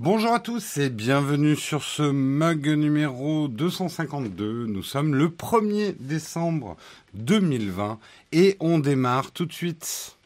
[0.00, 4.66] Bonjour à tous et bienvenue sur ce mug numéro 252.
[4.66, 6.76] Nous sommes le 1er décembre
[7.14, 8.00] 2020
[8.32, 10.18] et on démarre tout de suite.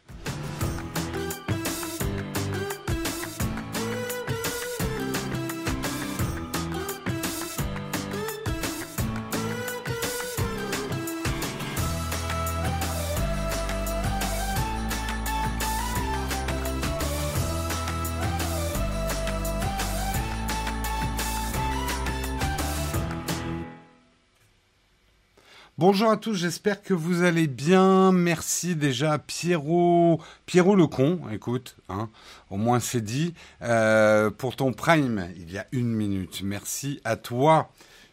[25.79, 28.11] Bonjour à tous, j'espère que vous allez bien.
[28.11, 32.09] Merci déjà Pierrot, Pierrot le con, écoute, hein,
[32.49, 36.41] au moins c'est dit, euh, pour ton prime il y a une minute.
[36.43, 37.71] Merci à toi.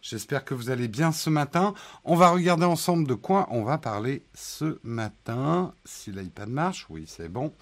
[0.09, 1.75] J'espère que vous allez bien ce matin.
[2.05, 5.75] On va regarder ensemble de quoi on va parler ce matin.
[5.85, 7.53] Si l'iPad marche, oui, c'est bon.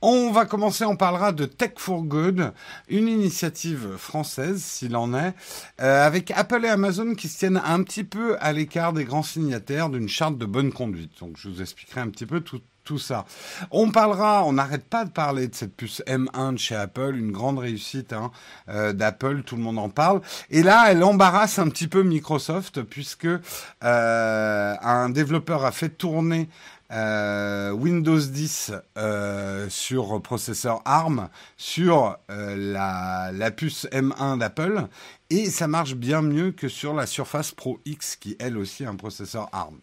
[0.00, 2.52] On va commencer, on parlera de Tech for Good,
[2.88, 5.32] une initiative française, s'il en est,
[5.80, 9.22] euh, avec Apple et Amazon qui se tiennent un petit peu à l'écart des grands
[9.22, 11.20] signataires d'une charte de bonne conduite.
[11.20, 13.24] Donc, je vous expliquerai un petit peu tout, tout ça.
[13.70, 17.32] On parlera, on n'arrête pas de parler de cette puce M1 de chez Apple, une
[17.32, 18.30] grande réussite hein,
[18.68, 20.20] euh, d'Apple, tout le monde en parle.
[20.50, 26.48] Et là, elle embarrasse un petit peu Microsoft puisque euh, un développeur a fait tourner
[26.92, 34.88] euh, Windows 10 euh, sur processeur ARM sur la, puce M1 d'Apple
[35.32, 38.96] et ça marche bien mieux que sur la Surface Pro X qui elle aussi un
[38.96, 39.78] processeur ARM.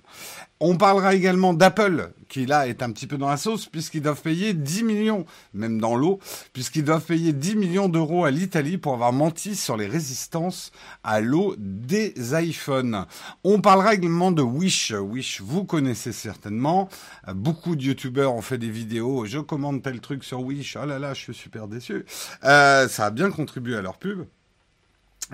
[0.59, 4.21] On parlera également d'Apple qui là est un petit peu dans la sauce puisqu'ils doivent
[4.21, 6.19] payer 10 millions, même dans l'eau,
[6.53, 10.71] puisqu'ils doivent payer 10 millions d'euros à l'Italie pour avoir menti sur les résistances
[11.03, 13.07] à l'eau des iPhones.
[13.43, 14.91] On parlera également de Wish.
[14.91, 16.89] Wish, vous connaissez certainement.
[17.33, 19.25] Beaucoup de youtubeurs ont fait des vidéos.
[19.25, 20.77] Je commande tel truc sur Wish.
[20.79, 22.05] Oh là là, je suis super déçu.
[22.43, 24.25] Euh, ça a bien contribué à leur pub.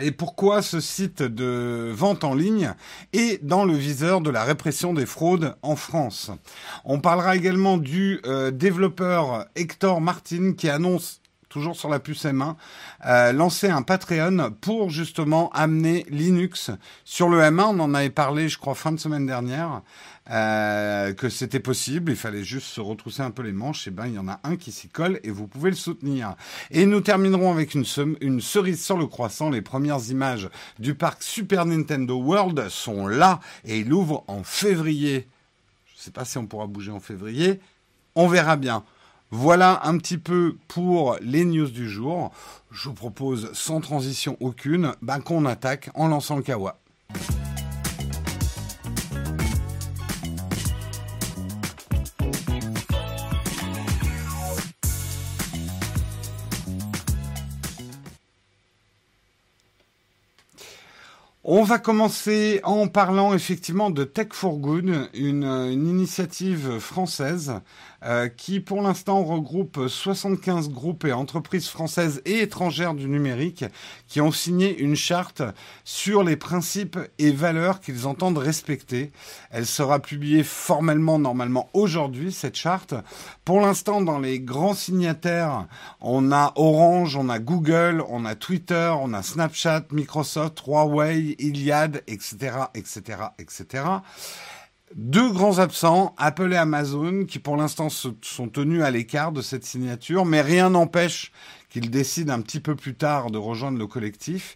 [0.02, 2.74] Et pourquoi ce site de vente en ligne
[3.14, 6.32] est dans le viseur de la répression des fraudes en France?
[6.84, 11.22] On parlera également du euh, développeur Hector Martin qui annonce
[11.56, 12.56] toujours sur la puce M1,
[13.06, 16.70] euh, lancer un Patreon pour justement amener Linux
[17.06, 17.68] sur le M1.
[17.68, 19.82] On en avait parlé, je crois, fin de semaine dernière.
[20.32, 24.08] Euh, que c'était possible, il fallait juste se retrousser un peu les manches, et ben
[24.08, 26.36] il y en a un qui s'y colle et vous pouvez le soutenir.
[26.72, 30.50] Et nous terminerons avec une cerise sur le croissant, les premières images
[30.80, 35.28] du parc Super Nintendo World sont là et il ouvre en février.
[35.86, 37.62] Je ne sais pas si on pourra bouger en février,
[38.16, 38.84] on verra bien.
[39.38, 42.32] Voilà un petit peu pour les news du jour.
[42.72, 46.80] Je vous propose sans transition aucune ben, qu'on attaque en lançant le kawa.
[61.48, 67.62] On va commencer en parlant effectivement de Tech for Good, une, une initiative française
[68.06, 73.66] euh, qui pour l'instant regroupe 75 groupes et entreprises françaises et étrangères du numérique
[74.08, 75.42] qui ont signé une charte
[75.84, 79.12] sur les principes et valeurs qu'ils entendent respecter.
[79.50, 82.94] Elle sera publiée formellement normalement aujourd'hui, cette charte.
[83.44, 85.68] Pour l'instant, dans les grands signataires,
[86.00, 92.04] on a Orange, on a Google, on a Twitter, on a Snapchat, Microsoft, Huawei, Iliad,
[92.08, 93.84] etc., etc., etc.
[94.94, 100.26] Deux grands absents, Apple Amazon, qui pour l'instant sont tenus à l'écart de cette signature,
[100.26, 101.32] mais rien n'empêche
[101.70, 104.56] qu'ils décident un petit peu plus tard de rejoindre le collectif.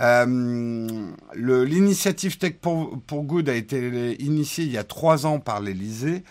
[0.00, 6.24] Euh, L'initiative Tech pour, Good a été initiée il y a trois ans par l'Elysée.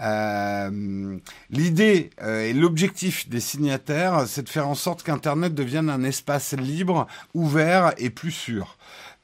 [0.00, 1.18] Euh,
[1.50, 6.52] L'idée euh, et l'objectif des signataires, c'est de faire en sorte qu'Internet devienne un espace
[6.52, 8.76] libre, ouvert et plus sûr.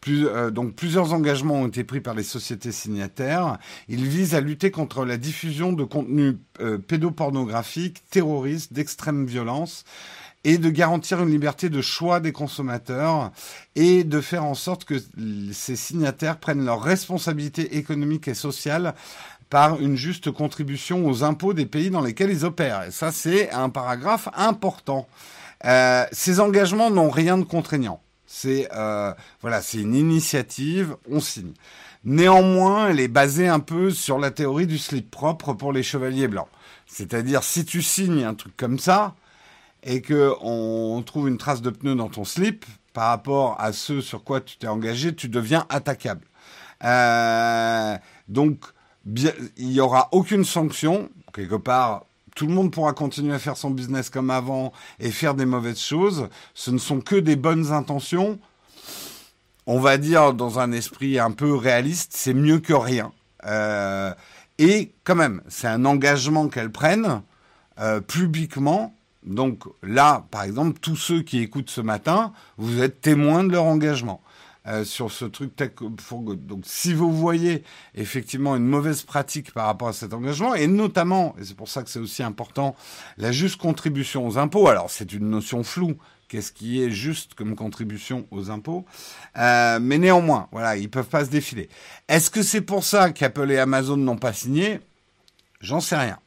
[0.08, 3.58] Euh, donc plusieurs engagements ont été pris par les sociétés signataires.
[3.88, 9.84] Ils visent à lutter contre la diffusion de contenus euh, pédopornographiques, terroristes, d'extrême violence
[10.44, 13.32] et de garantir une liberté de choix des consommateurs
[13.74, 14.94] et de faire en sorte que
[15.52, 18.94] ces signataires prennent leurs responsabilités économiques et sociales
[19.50, 22.84] par une juste contribution aux impôts des pays dans lesquels ils opèrent.
[22.84, 25.08] Et ça, c'est un paragraphe important.
[25.64, 28.00] Euh, ces engagements n'ont rien de contraignant.
[28.26, 31.52] C'est euh, voilà, c'est une initiative, on signe.
[32.04, 36.28] Néanmoins, elle est basée un peu sur la théorie du slip propre pour les chevaliers
[36.28, 36.48] blancs.
[36.86, 39.14] C'est-à-dire, si tu signes un truc comme ça
[39.82, 44.00] et que on trouve une trace de pneu dans ton slip par rapport à ce
[44.00, 46.26] sur quoi tu t'es engagé, tu deviens attaquable.
[46.84, 47.96] Euh,
[48.28, 48.64] donc,
[49.04, 52.05] il y aura aucune sanction quelque part
[52.36, 55.80] tout le monde pourra continuer à faire son business comme avant et faire des mauvaises
[55.80, 56.28] choses.
[56.54, 58.38] Ce ne sont que des bonnes intentions.
[59.66, 63.10] On va dire dans un esprit un peu réaliste, c'est mieux que rien.
[63.46, 64.12] Euh,
[64.58, 67.22] et quand même, c'est un engagement qu'elles prennent
[67.80, 68.94] euh, publiquement.
[69.24, 73.64] Donc là, par exemple, tous ceux qui écoutent ce matin, vous êtes témoins de leur
[73.64, 74.20] engagement.
[74.68, 77.62] Euh, sur ce truc tech Donc, si vous voyez
[77.94, 81.84] effectivement une mauvaise pratique par rapport à cet engagement, et notamment, et c'est pour ça
[81.84, 82.74] que c'est aussi important,
[83.16, 84.66] la juste contribution aux impôts.
[84.66, 85.96] Alors, c'est une notion floue.
[86.26, 88.84] Qu'est-ce qui est juste comme contribution aux impôts
[89.38, 91.68] euh, Mais néanmoins, voilà, ils peuvent pas se défiler.
[92.08, 94.80] Est-ce que c'est pour ça qu'Apple et Amazon n'ont pas signé?
[95.60, 96.18] J'en sais rien.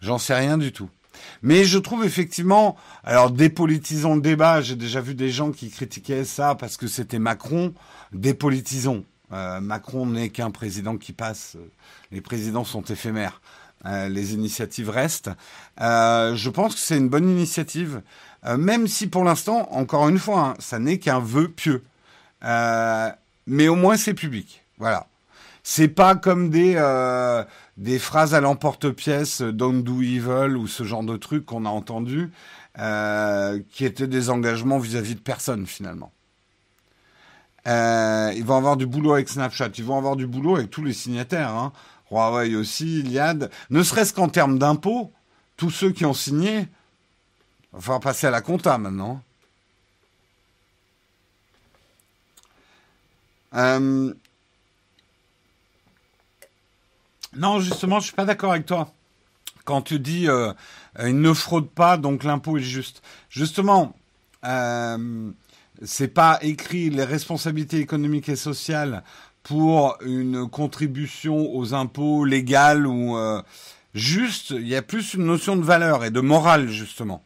[0.00, 0.90] J'en sais rien du tout.
[1.42, 6.24] Mais je trouve effectivement, alors dépolitisons le débat, j'ai déjà vu des gens qui critiquaient
[6.24, 7.74] ça parce que c'était Macron,
[8.12, 9.04] dépolitisons.
[9.32, 11.56] Euh, Macron n'est qu'un président qui passe,
[12.10, 13.40] les présidents sont éphémères,
[13.86, 15.30] euh, les initiatives restent.
[15.80, 18.02] Euh, je pense que c'est une bonne initiative,
[18.58, 21.84] même si pour l'instant, encore une fois, hein, ça n'est qu'un vœu pieux.
[23.46, 25.06] mais au moins c'est public, voilà.
[25.62, 26.76] C'est pas comme des
[27.80, 31.70] des phrases à l'emporte-pièce, euh, Don't do evil ou ce genre de trucs qu'on a
[31.70, 32.30] entendu,
[32.78, 36.12] euh, qui étaient des engagements vis-à-vis de personne finalement.
[37.66, 40.84] Euh, ils vont avoir du boulot avec Snapchat, ils vont avoir du boulot avec tous
[40.84, 41.54] les signataires.
[41.54, 41.72] Hein.
[42.10, 45.10] Huawei aussi, Iliad, ne serait-ce qu'en termes d'impôts,
[45.56, 46.68] tous ceux qui ont signé,
[47.72, 49.22] va falloir passer à la compta maintenant.
[53.54, 54.12] Euh,
[57.36, 58.92] non, justement, je suis pas d'accord avec toi.
[59.64, 60.52] Quand tu dis euh,
[60.98, 63.02] il ne fraude pas, donc l'impôt est juste.
[63.28, 63.94] Justement,
[64.44, 65.30] euh,
[65.82, 69.02] c'est pas écrit les responsabilités économiques et sociales
[69.42, 73.42] pour une contribution aux impôts légales ou euh,
[73.94, 74.50] juste.
[74.50, 77.22] Il y a plus une notion de valeur et de morale justement.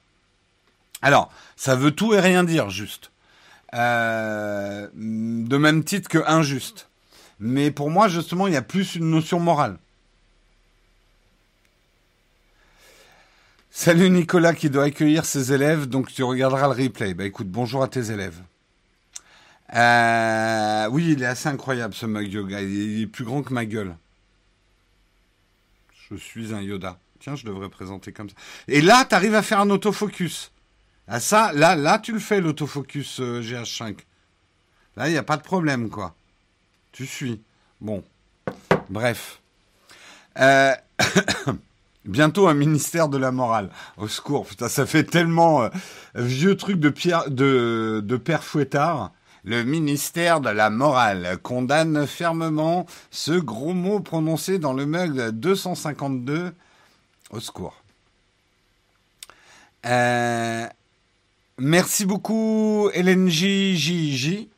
[1.03, 3.11] Alors, ça veut tout et rien dire, juste.
[3.75, 6.89] Euh, de même titre que injuste.
[7.41, 9.79] Mais pour moi, justement, il y a plus une notion morale.
[13.77, 17.13] Salut Nicolas qui doit accueillir ses élèves, donc tu regarderas le replay.
[17.13, 18.41] Bah écoute, bonjour à tes élèves.
[19.75, 23.65] Euh, oui, il est assez incroyable ce mug yoga, il est plus grand que ma
[23.65, 23.97] gueule.
[26.09, 27.01] Je suis un Yoda.
[27.19, 28.37] Tiens, je devrais présenter comme ça.
[28.69, 30.53] Et là, tu arrives à faire un autofocus.
[31.09, 33.97] Ah ça, là, là, tu le fais l'autofocus euh, GH5.
[34.97, 36.15] Là, il n'y a pas de problème, quoi.
[36.93, 37.43] Tu suis.
[37.81, 38.05] Bon.
[38.89, 39.41] Bref.
[40.39, 40.75] Euh...
[42.05, 43.71] Bientôt un ministère de la morale.
[43.97, 45.69] Au secours, putain, ça fait tellement euh,
[46.15, 49.13] vieux truc de Pierre, de, de Père Fouettard.
[49.43, 56.55] Le ministère de la morale condamne fermement ce gros mot prononcé dans le mug 252.
[57.31, 57.83] Au secours.
[59.87, 60.67] Euh,
[61.59, 64.49] merci beaucoup LNJJJ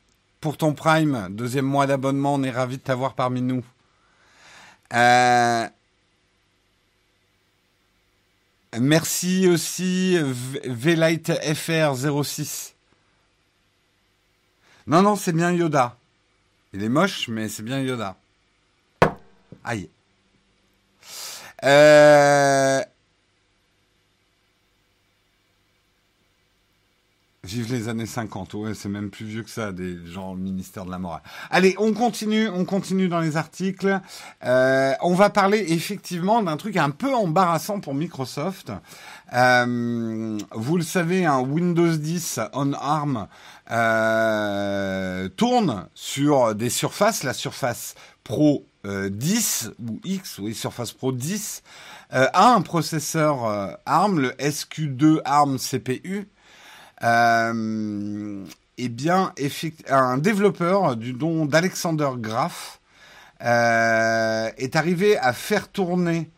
[0.41, 1.29] pour ton Prime.
[1.31, 3.65] Deuxième mois d'abonnement, on est ravis de t'avoir parmi nous.
[4.95, 5.67] Euh,
[8.79, 10.19] Merci aussi
[10.65, 11.95] Vlight FR
[12.25, 12.75] 06.
[14.87, 15.97] Non, non, c'est bien Yoda.
[16.73, 18.17] Il est moche, mais c'est bien Yoda.
[19.65, 19.89] Aïe.
[21.65, 22.46] Euh,
[27.47, 30.85] Vive les années 50, ouais, c'est même plus vieux que ça, des gens au ministère
[30.85, 31.23] de la morale.
[31.49, 34.01] Allez, on continue, on continue dans les articles.
[34.45, 38.73] Euh, on va parler effectivement d'un truc un peu embarrassant pour Microsoft.
[39.33, 43.29] Euh, vous le savez, un Windows 10 on ARM
[43.71, 51.63] euh, tourne sur des surfaces, la Surface Pro 10 ou X, oui, Surface Pro 10,
[52.11, 56.29] a un processeur ARM, le SQ2 ARM CPU
[57.03, 59.33] eh bien,
[59.89, 62.81] un développeur du nom d'Alexander Graf
[63.43, 66.31] euh, est arrivé à faire tourner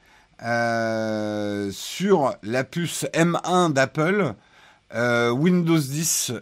[0.42, 4.34] euh, sur la puce M1 d'Apple
[4.94, 6.32] euh, Windows 10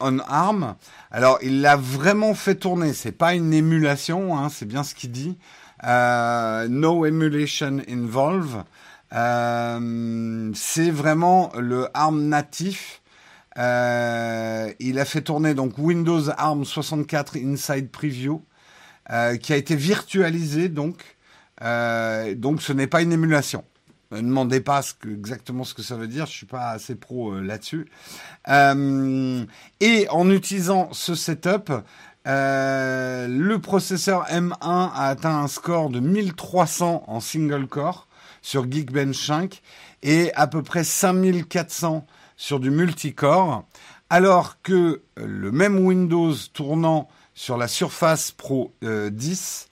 [0.00, 0.74] on ARM.
[1.12, 2.92] Alors, il l'a vraiment fait tourner.
[2.92, 5.38] C'est pas une émulation, hein, c'est bien ce qu'il dit.
[5.84, 8.64] no emulation involved.
[10.56, 12.99] c'est vraiment le ARM natif
[13.60, 18.42] euh, il a fait tourner donc Windows ARM 64 Inside Preview,
[19.10, 21.16] euh, qui a été virtualisé donc.
[21.62, 23.64] Euh, donc ce n'est pas une émulation.
[24.12, 27.86] Ne demandez pas exactement ce que ça veut dire, je suis pas assez pro là-dessus.
[28.48, 31.70] et en utilisant ce setup,
[32.24, 38.08] le processeur M1 a atteint un score de 1300 en single core
[38.42, 39.62] sur Geekbench 5
[40.02, 42.04] et à peu près 5400
[42.40, 43.64] sur du multicore,
[44.08, 49.68] alors que le même Windows tournant sur la Surface Pro 10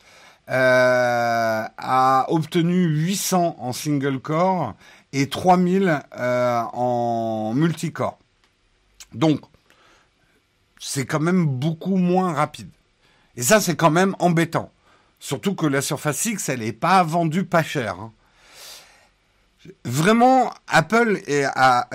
[0.51, 4.75] euh, euh, a obtenu 800 en single core
[5.15, 8.19] et 3000 euh, en multicore.
[9.15, 9.41] Donc,
[10.79, 12.69] c'est quand même beaucoup moins rapide.
[13.37, 14.71] Et ça, c'est quand même embêtant.
[15.21, 17.95] Surtout que la Surface X, elle n'est pas vendue pas cher.
[17.99, 18.13] Hein.
[19.85, 21.89] Vraiment, Apple est, à,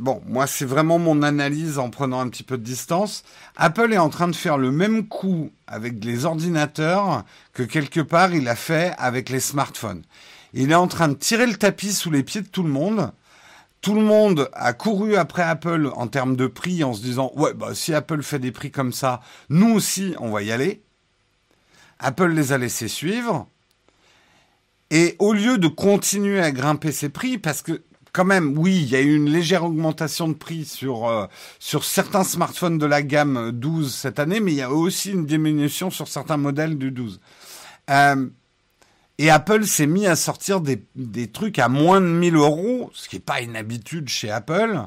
[0.00, 3.24] bon, moi c'est vraiment mon analyse en prenant un petit peu de distance.
[3.56, 8.34] Apple est en train de faire le même coup avec les ordinateurs que quelque part
[8.34, 10.02] il a fait avec les smartphones.
[10.52, 13.12] Il est en train de tirer le tapis sous les pieds de tout le monde.
[13.80, 17.54] Tout le monde a couru après Apple en termes de prix en se disant ouais
[17.54, 19.20] bah si Apple fait des prix comme ça,
[19.50, 20.82] nous aussi on va y aller.
[22.00, 23.48] Apple les a laissés suivre.
[24.90, 28.88] Et au lieu de continuer à grimper ses prix, parce que quand même, oui, il
[28.88, 31.26] y a eu une légère augmentation de prix sur, euh,
[31.58, 35.26] sur certains smartphones de la gamme 12 cette année, mais il y a aussi une
[35.26, 37.20] diminution sur certains modèles du 12.
[37.90, 38.28] Euh,
[39.18, 43.08] et Apple s'est mis à sortir des, des, trucs à moins de 1000 euros, ce
[43.08, 44.80] qui n'est pas une habitude chez Apple.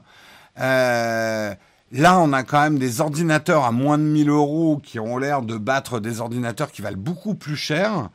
[0.60, 1.54] Euh,
[1.92, 5.42] là, on a quand même des ordinateurs à moins de 1000 euros qui ont l'air
[5.42, 8.10] de battre des ordinateurs qui valent beaucoup plus cher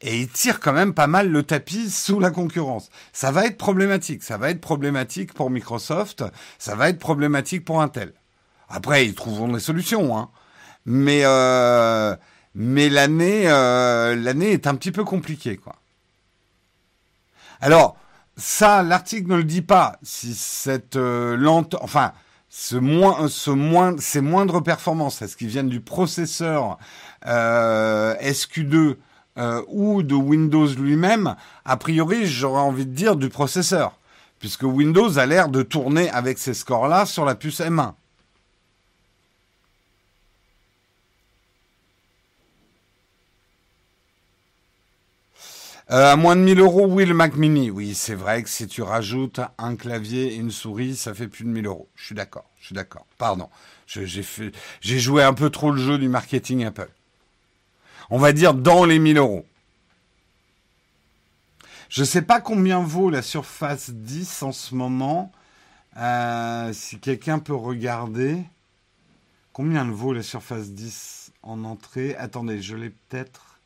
[0.00, 2.90] et il tire quand même pas mal le tapis sous la concurrence.
[3.12, 4.22] Ça va être problématique.
[4.22, 6.24] Ça va être problématique pour Microsoft.
[6.58, 8.12] Ça va être problématique pour Intel.
[8.68, 10.30] Après, ils trouveront des solutions, hein.
[10.84, 12.14] Mais euh,
[12.56, 15.76] euh, l'année est un petit peu compliquée, quoi.
[17.60, 17.96] Alors
[18.36, 19.98] ça, l'article ne le dit pas.
[20.02, 22.12] Si cette euh, lente, enfin
[22.48, 26.78] ce moins, ce moins, ces moindres performances, est-ce qu'ils viennent du processeur
[27.26, 28.96] euh, SQ2
[29.38, 33.98] euh, ou de Windows lui-même, a priori, j'aurais envie de dire du processeur,
[34.38, 37.94] puisque Windows a l'air de tourner avec ces scores-là sur la puce M1.
[45.92, 47.70] Euh, à moins de 1000 euros, oui, le Mac Mini.
[47.70, 51.44] Oui, c'est vrai que si tu rajoutes un clavier et une souris, ça fait plus
[51.44, 51.88] de 1000 euros.
[51.94, 53.06] Je suis d'accord, je suis d'accord.
[53.18, 53.48] Pardon.
[53.86, 56.90] J'ai joué un peu trop le jeu du marketing Apple
[58.10, 59.46] on va dire dans les 1000 euros.
[61.88, 65.32] Je ne sais pas combien vaut la Surface 10 en ce moment.
[65.96, 68.42] Euh, si quelqu'un peut regarder.
[69.52, 72.14] Combien vaut la Surface 10 en entrée?
[72.16, 73.58] Attendez, je l'ai peut-être.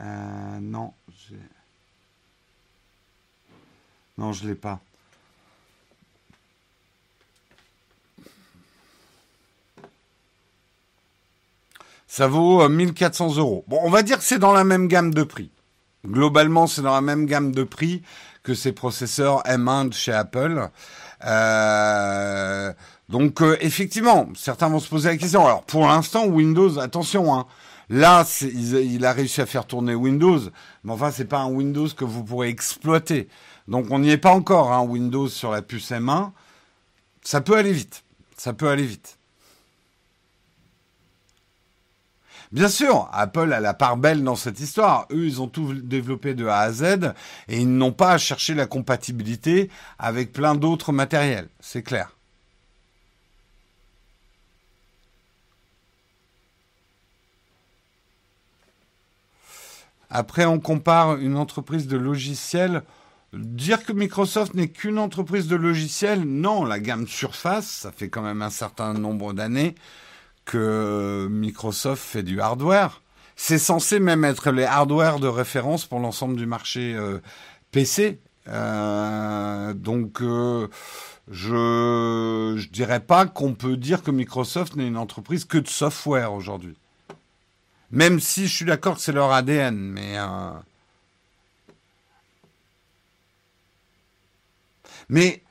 [0.00, 0.94] Euh, non,
[4.16, 4.80] non, je l'ai pas.
[12.08, 13.64] Ça vaut 1400 euh, euros.
[13.68, 15.50] Bon, on va dire que c'est dans la même gamme de prix.
[16.06, 18.02] Globalement, c'est dans la même gamme de prix
[18.42, 20.70] que ces processeurs M1 de chez Apple.
[21.26, 22.72] Euh,
[23.10, 25.44] donc, euh, effectivement, certains vont se poser la question.
[25.44, 27.46] Alors, pour l'instant, Windows, attention, hein,
[27.90, 30.40] là, il, a réussi à faire tourner Windows,
[30.84, 33.28] mais enfin, c'est pas un Windows que vous pourrez exploiter.
[33.66, 36.30] Donc, on n'y est pas encore, hein, Windows sur la puce M1.
[37.22, 38.04] Ça peut aller vite.
[38.38, 39.17] Ça peut aller vite.
[42.50, 45.06] Bien sûr, Apple a la part belle dans cette histoire.
[45.10, 47.12] Eux, ils ont tout développé de A à Z
[47.48, 51.48] et ils n'ont pas à chercher la compatibilité avec plein d'autres matériels.
[51.60, 52.12] C'est clair.
[60.10, 62.82] Après, on compare une entreprise de logiciels.
[63.34, 68.22] Dire que Microsoft n'est qu'une entreprise de logiciels, non, la gamme Surface, ça fait quand
[68.22, 69.74] même un certain nombre d'années
[70.48, 73.02] que Microsoft fait du hardware.
[73.36, 77.18] C'est censé même être les hardware de référence pour l'ensemble du marché euh,
[77.70, 78.18] PC.
[78.48, 80.68] Euh, donc, euh,
[81.30, 86.32] je je dirais pas qu'on peut dire que Microsoft n'est une entreprise que de software
[86.32, 86.76] aujourd'hui.
[87.90, 90.16] Même si je suis d'accord que c'est leur ADN, mais
[95.10, 95.42] mais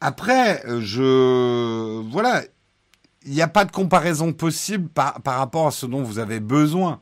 [0.00, 2.42] après, je voilà,
[3.26, 6.40] il n'y a pas de comparaison possible par, par rapport à ce dont vous avez
[6.40, 7.00] besoin.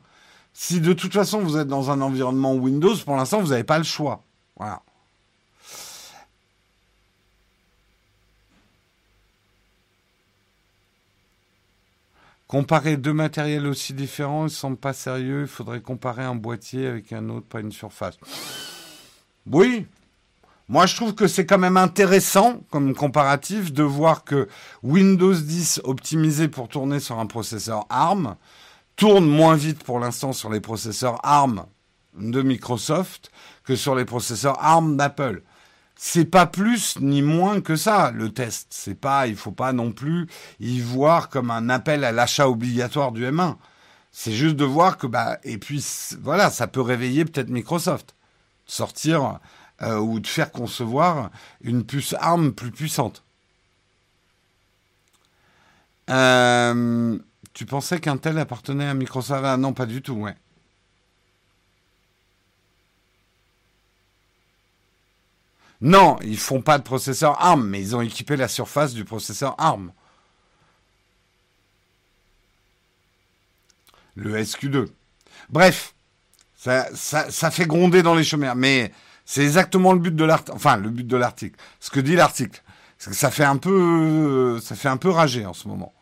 [0.53, 3.77] Si de toute façon vous êtes dans un environnement Windows, pour l'instant vous n'avez pas
[3.77, 4.23] le choix.
[4.57, 4.81] Voilà.
[12.47, 15.41] Comparer deux matériels aussi différents, ne semble pas sérieux.
[15.41, 18.17] Il faudrait comparer un boîtier avec un autre, pas une surface.
[19.47, 19.87] Oui,
[20.67, 24.47] moi, je trouve que c'est quand même intéressant comme comparatif de voir que
[24.81, 28.35] Windows 10 optimisé pour tourner sur un processeur ARM
[28.95, 31.65] tourne moins vite pour l'instant sur les processeurs ARM
[32.17, 33.29] de Microsoft
[33.63, 35.43] que sur les processeurs ARM d'Apple.
[35.95, 38.67] C'est pas plus ni moins que ça le test.
[38.71, 40.27] C'est pas, il faut pas non plus
[40.59, 43.55] y voir comme un appel à l'achat obligatoire du M1.
[44.11, 45.85] C'est juste de voir que bah et puis
[46.21, 48.15] voilà, ça peut réveiller peut-être Microsoft,
[48.65, 49.39] sortir
[49.81, 53.23] euh, ou de faire concevoir une puce ARM plus puissante.
[56.09, 57.17] Euh,
[57.53, 59.43] tu pensais qu'Intel appartenait à Microsoft?
[59.43, 60.35] Ah, Non, pas du tout, ouais.
[65.81, 69.55] Non, ils font pas de processeur ARM, mais ils ont équipé la surface du processeur
[69.59, 69.91] ARM.
[74.15, 74.87] Le SQ2.
[75.49, 75.93] Bref,
[76.55, 78.91] ça, ça, fait gronder dans les chemins, mais
[79.25, 80.55] c'est exactement le but de l'article.
[80.55, 81.59] Enfin, le but de l'article.
[81.79, 82.63] Ce que dit l'article,
[82.97, 85.93] ça fait un peu, ça fait un peu rager en ce moment.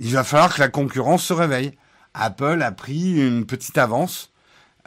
[0.00, 1.78] Il va falloir que la concurrence se réveille.
[2.14, 4.32] Apple a pris une petite avance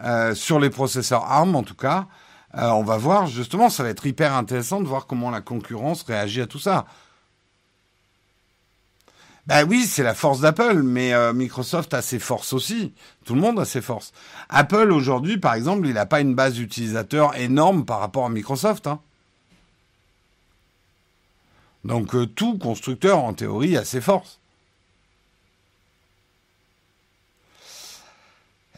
[0.03, 2.07] euh, sur les processeurs ARM, en tout cas.
[2.55, 6.03] Euh, on va voir, justement, ça va être hyper intéressant de voir comment la concurrence
[6.03, 6.85] réagit à tout ça.
[9.47, 12.93] Ben oui, c'est la force d'Apple, mais euh, Microsoft a ses forces aussi.
[13.23, 14.11] Tout le monde a ses forces.
[14.49, 18.87] Apple aujourd'hui, par exemple, il n'a pas une base d'utilisateurs énorme par rapport à Microsoft.
[18.87, 18.99] Hein.
[21.85, 24.41] Donc euh, tout constructeur, en théorie, a ses forces.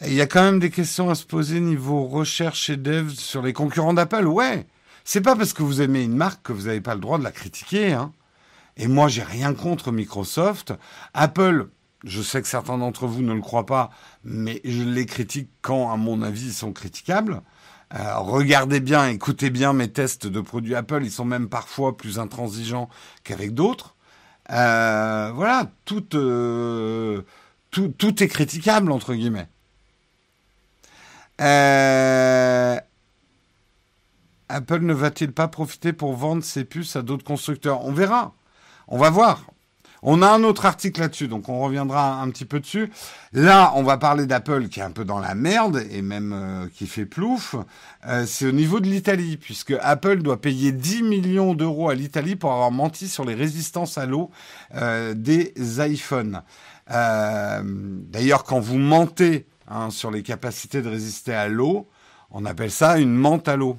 [0.06, 3.42] Il y a quand même des questions à se poser niveau recherche et dev sur
[3.42, 4.26] les concurrents d'Apple.
[4.26, 4.66] Ouais,
[5.04, 7.24] c'est pas parce que vous aimez une marque que vous n'avez pas le droit de
[7.24, 7.92] la critiquer.
[7.92, 8.12] Hein.
[8.80, 10.72] Et moi, j'ai rien contre Microsoft.
[11.12, 11.68] Apple,
[12.02, 13.90] je sais que certains d'entre vous ne le croient pas,
[14.24, 17.42] mais je les critique quand, à mon avis, ils sont critiquables.
[17.94, 22.18] Euh, regardez bien, écoutez bien mes tests de produits Apple, ils sont même parfois plus
[22.18, 22.88] intransigeants
[23.22, 23.96] qu'avec d'autres.
[24.50, 27.20] Euh, voilà, tout, euh,
[27.70, 29.48] tout, est critiquable, entre guillemets.
[34.48, 37.84] Apple ne va-t-il pas profiter pour vendre ses puces à d'autres constructeurs?
[37.84, 38.32] On verra.
[38.90, 39.44] On va voir.
[40.02, 42.90] On a un autre article là-dessus, donc on reviendra un petit peu dessus.
[43.32, 46.66] Là, on va parler d'Apple qui est un peu dans la merde et même euh,
[46.74, 47.54] qui fait plouf.
[48.06, 52.36] Euh, c'est au niveau de l'Italie, puisque Apple doit payer 10 millions d'euros à l'Italie
[52.36, 54.30] pour avoir menti sur les résistances à l'eau
[55.14, 56.42] des iPhones.
[56.88, 61.88] D'ailleurs, quand vous mentez Hein, sur les capacités de résister à l'eau.
[62.32, 63.78] On appelle ça une menthe à l'eau.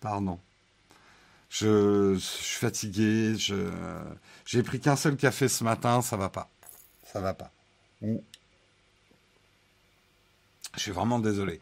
[0.00, 0.40] Pardon.
[1.50, 3.34] Je, suis fatigué.
[3.36, 3.56] Je,
[4.46, 6.00] j'ai pris qu'un seul café ce matin.
[6.00, 6.48] Ça va pas.
[7.12, 7.50] Ça va pas.
[8.00, 8.18] Je
[10.78, 11.60] suis vraiment désolé.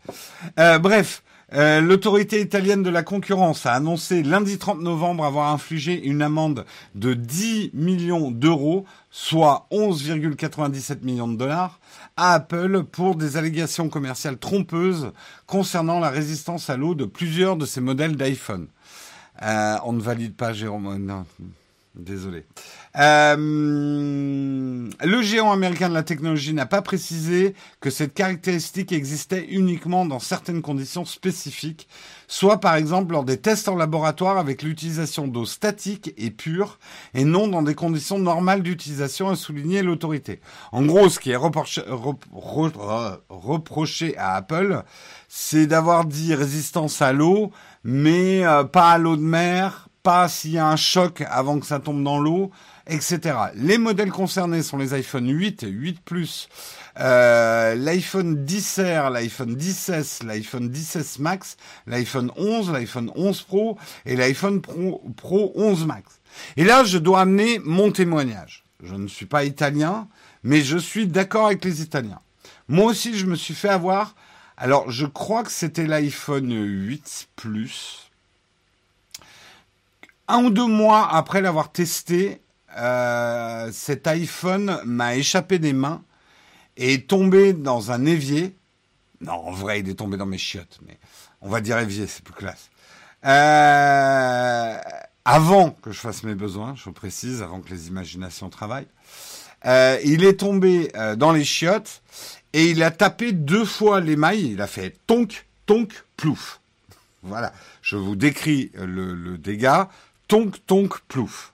[0.59, 1.23] Euh, bref,
[1.55, 6.67] euh, l'autorité italienne de la concurrence a annoncé lundi 30 novembre avoir infligé une amende
[6.95, 11.81] de 10 millions d'euros, soit 11,97 millions de dollars,
[12.19, 15.13] à Apple pour des allégations commerciales trompeuses
[15.47, 18.69] concernant la résistance à l'eau de plusieurs de ses modèles d'iPhone.
[19.43, 20.97] Euh, on ne valide pas, Jérôme.
[20.99, 21.25] Non,
[21.95, 22.45] désolé.
[22.97, 30.05] Euh, le géant américain de la technologie n'a pas précisé que cette caractéristique existait uniquement
[30.07, 31.87] dans certaines conditions spécifiques,
[32.27, 36.79] soit par exemple lors des tests en laboratoire avec l'utilisation d'eau statique et pure,
[37.15, 40.41] et non dans des conditions normales d'utilisation, a souligné l'autorité.
[40.73, 41.85] En gros, ce qui est reproché
[44.17, 44.83] à Apple,
[45.29, 47.53] c'est d'avoir dit résistance à l'eau,
[47.85, 51.67] mais euh, pas à l'eau de mer, pas s'il y a un choc avant que
[51.67, 52.51] ça tombe dans l'eau,
[52.87, 53.37] etc.
[53.55, 56.49] Les modèles concernés sont les iPhone 8, 8 Plus,
[57.01, 64.61] euh, l'iPhone 10R, l'iPhone 10S, l'iPhone 10S Max, l'iPhone 11, l'iPhone 11 Pro et l'iPhone
[64.61, 66.21] Pro, Pro 11 Max.
[66.57, 68.65] Et là, je dois amener mon témoignage.
[68.83, 70.09] Je ne suis pas italien,
[70.43, 72.21] mais je suis d'accord avec les Italiens.
[72.69, 74.15] Moi aussi, je me suis fait avoir.
[74.61, 78.11] Alors, je crois que c'était l'iPhone 8 Plus.
[80.27, 82.43] Un ou deux mois après l'avoir testé,
[82.77, 86.03] euh, cet iPhone m'a échappé des mains
[86.77, 88.57] et est tombé dans un évier.
[89.21, 90.99] Non, en vrai, il est tombé dans mes chiottes, mais
[91.41, 92.69] on va dire évier, c'est plus classe.
[93.27, 94.77] Euh,
[95.25, 98.89] avant que je fasse mes besoins, je précise, avant que les imaginations travaillent.
[99.67, 102.03] Euh, il est tombé dans les chiottes
[102.53, 104.53] et il a tapé deux fois l'émail.
[104.53, 106.61] Il a fait tonk, tonk, plouf.
[107.23, 109.89] Voilà, je vous décris le, dégât.
[110.29, 111.53] Tonk, tonk, plouf.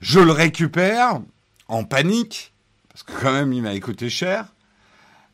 [0.00, 1.20] Je le récupère
[1.68, 2.52] en panique,
[2.88, 4.46] parce que quand même il m'a coûté cher.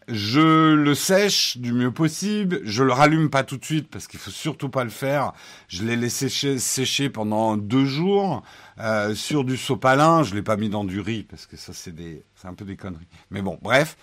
[0.08, 2.60] Je le sèche du mieux possible.
[2.64, 5.32] Je le rallume pas tout de suite parce qu'il faut surtout pas le faire.
[5.68, 8.42] Je l'ai laissé sécher, pendant deux jours
[8.78, 10.22] euh, sur du sopalin.
[10.22, 12.64] Je l'ai pas mis dans du riz parce que ça c'est des, c'est un peu
[12.64, 13.08] des conneries.
[13.30, 13.96] Mais bon, bref,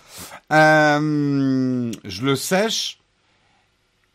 [0.52, 2.98] euh, je le sèche.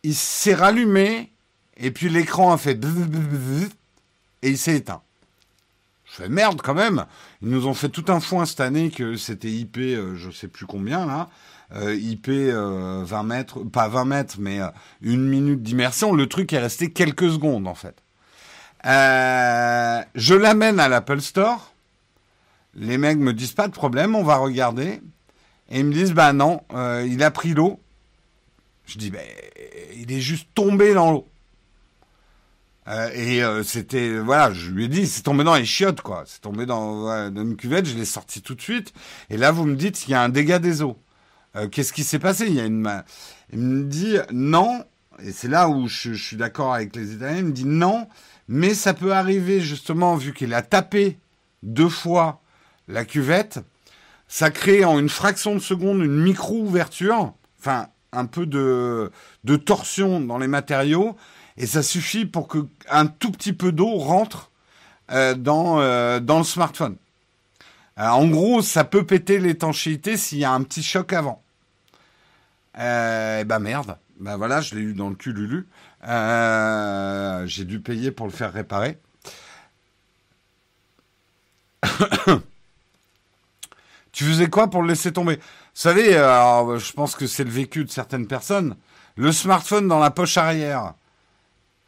[0.02, 1.30] Il s'est rallumé
[1.76, 2.78] et puis l'écran a fait
[4.42, 5.02] et il s'est éteint.
[6.04, 7.06] Je fais merde quand même.
[7.42, 10.48] Ils nous ont fait tout un foin cette année que c'était IP, euh, je sais
[10.48, 11.28] plus combien là.
[11.76, 14.68] Euh, IP 20 euh, mètres, pas 20 mètres, mais euh,
[15.02, 16.12] une minute d'immersion.
[16.12, 17.94] Le truc est resté quelques secondes en fait.
[18.84, 21.72] je l'amène à l'Apple Store.
[22.74, 25.00] Les mecs me disent pas de problème, on va regarder.
[25.70, 26.62] Et ils me disent bah non,
[27.06, 27.78] il a pris l'eau.
[28.86, 29.24] Je dis ben
[29.96, 31.28] il est juste tombé dans l'eau.
[33.14, 36.66] et c'était voilà, je lui ai dit c'est tombé dans les chiottes quoi, c'est tombé
[36.66, 38.92] dans, dans, une cuvette, je l'ai sorti tout de suite.
[39.28, 40.96] Et là vous me dites qu'il y a un dégât des eaux.
[41.56, 42.46] Euh, qu'est-ce qui s'est passé?
[42.46, 43.02] Il y a une,
[43.52, 44.84] il me dit non,
[45.22, 47.38] et c'est là où je, suis d'accord avec les Italiens.
[47.38, 48.08] Il me dit non,
[48.48, 51.18] mais ça peut arriver justement vu qu'il a tapé
[51.62, 52.40] deux fois
[52.88, 53.60] la cuvette,
[54.26, 59.12] ça crée en une fraction de seconde une micro ouverture, enfin un peu de,
[59.44, 61.16] de torsion dans les matériaux,
[61.56, 64.50] et ça suffit pour que un tout petit peu d'eau rentre
[65.12, 66.96] euh, dans euh, dans le smartphone.
[68.00, 71.42] Euh, en gros, ça peut péter l'étanchéité s'il y a un petit choc avant.
[72.78, 73.98] Euh, bah merde.
[74.18, 75.66] Bah voilà, je l'ai eu dans le cul Lulu.
[76.06, 78.98] Euh, j'ai dû payer pour le faire réparer.
[84.12, 85.36] tu faisais quoi pour le laisser tomber?
[85.36, 85.42] Vous
[85.74, 88.76] savez, je pense que c'est le vécu de certaines personnes.
[89.16, 90.94] Le smartphone dans la poche arrière.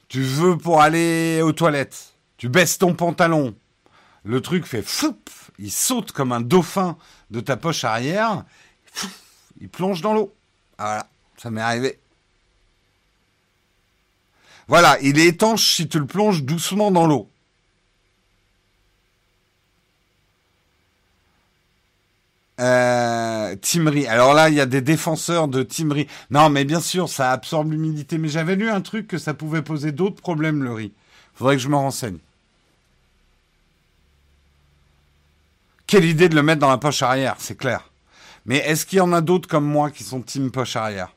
[0.09, 2.14] Tu veux pour aller aux toilettes.
[2.37, 3.55] Tu baisses ton pantalon.
[4.25, 5.16] Le truc fait foup
[5.59, 6.97] il saute comme un dauphin
[7.31, 8.45] de ta poche arrière,
[9.61, 10.35] il plonge dans l'eau.
[10.79, 11.99] Voilà, ça m'est arrivé.
[14.69, 17.29] Voilà, il est étanche si tu le plonges doucement dans l'eau.
[22.61, 23.57] Euh.
[24.09, 26.07] Alors là, il y a des défenseurs de Timry.
[26.31, 28.19] Non, mais bien sûr, ça absorbe l'humidité.
[28.19, 30.93] Mais j'avais lu un truc que ça pouvait poser d'autres problèmes, le riz.
[31.35, 32.19] Faudrait que je me renseigne.
[35.92, 37.92] Quelle idée de le mettre dans la poche arrière, c'est clair.
[38.46, 41.14] Mais est-ce qu'il y en a d'autres comme moi qui sont team poche arrière?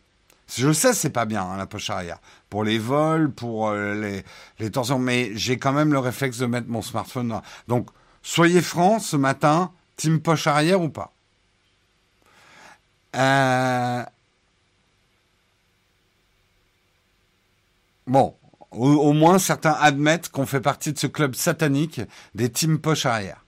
[0.54, 4.22] Je sais, c'est pas bien hein, la poche arrière pour les vols, pour euh,
[4.60, 7.40] les, tensions, mais j'ai quand même le réflexe de mettre mon smartphone.
[7.70, 7.88] Donc,
[8.22, 11.14] soyez francs ce matin, team poche arrière ou pas?
[13.16, 14.04] Euh,
[18.08, 18.36] Bon,
[18.72, 22.02] au, au moins certains admettent qu'on fait partie de ce club satanique
[22.34, 23.45] des team poche arrière.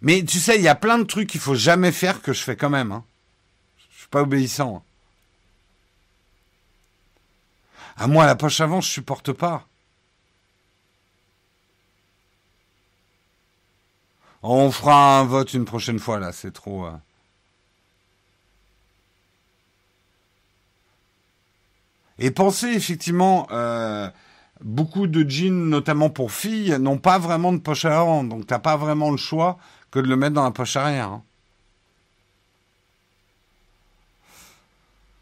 [0.00, 2.42] Mais tu sais, il y a plein de trucs qu'il faut jamais faire que je
[2.42, 2.92] fais quand même.
[2.92, 3.04] Hein.
[3.90, 4.76] Je suis pas obéissant.
[4.76, 4.82] Hein.
[7.96, 9.66] À moi, la poche avant, je supporte pas.
[14.42, 16.86] On fera un vote une prochaine fois là, c'est trop.
[16.86, 16.92] Euh.
[22.20, 24.08] Et pensez effectivement, euh,
[24.60, 28.76] beaucoup de jeans, notamment pour filles, n'ont pas vraiment de poche avant, donc t'as pas
[28.76, 29.58] vraiment le choix
[29.90, 31.08] que de le mettre dans la poche arrière.
[31.08, 31.22] Hein.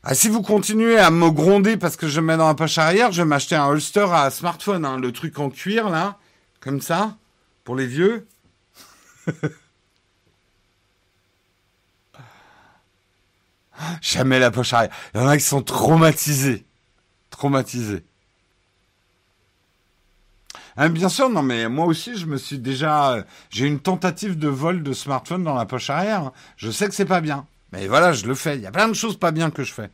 [0.02, 3.10] Ah, si vous continuez à me gronder parce que je mets dans la poche arrière,
[3.10, 6.18] je vais m'acheter un holster à smartphone, hein, le truc en cuir là,
[6.60, 7.16] comme ça,
[7.64, 8.26] pour les vieux.
[14.00, 14.94] Jamais la poche arrière.
[15.12, 16.64] Il y en a qui sont traumatisés.
[17.30, 18.04] Traumatisés.
[20.76, 24.48] Hein, bien sûr, non, mais moi aussi, je me suis déjà, j'ai une tentative de
[24.48, 26.32] vol de smartphone dans la poche arrière.
[26.56, 28.56] Je sais que c'est pas bien, mais voilà, je le fais.
[28.56, 29.90] Il y a plein de choses pas bien que je fais.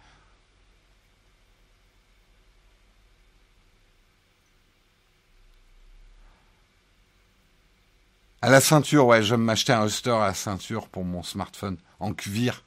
[8.43, 11.77] À la ceinture, ouais, je vais m'acheter un holster à la ceinture pour mon smartphone
[12.01, 12.65] en cuir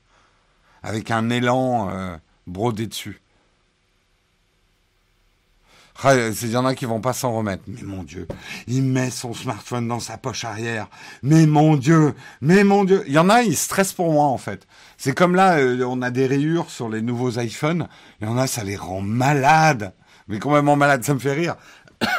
[0.83, 3.21] avec un élan euh, brodé dessus.
[6.03, 7.63] Ah, il y en a qui vont pas s'en remettre.
[7.67, 8.27] Mais mon Dieu,
[8.67, 10.87] il met son smartphone dans sa poche arrière.
[11.23, 13.03] Mais mon Dieu, mais mon Dieu.
[13.07, 14.67] Il y en a, ils stressent pour moi en fait.
[14.97, 17.87] C'est comme là, euh, on a des rayures sur les nouveaux iPhones.
[18.19, 19.93] Il y en a, ça les rend malades.
[20.27, 21.55] Mais complètement malades, ça me fait rire.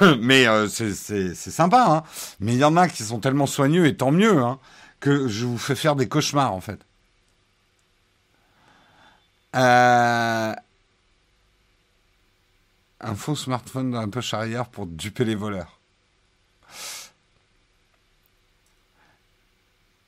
[0.21, 1.85] mais euh, c'est sympa.
[1.89, 2.03] Hein.
[2.41, 4.59] Mais il y en a qui sont tellement soigneux, et tant mieux, hein,
[5.01, 6.81] que je vous fais faire des cauchemars en fait.
[9.55, 10.55] Euh,
[13.01, 15.79] un faux smartphone dans la poche arrière pour duper les voleurs.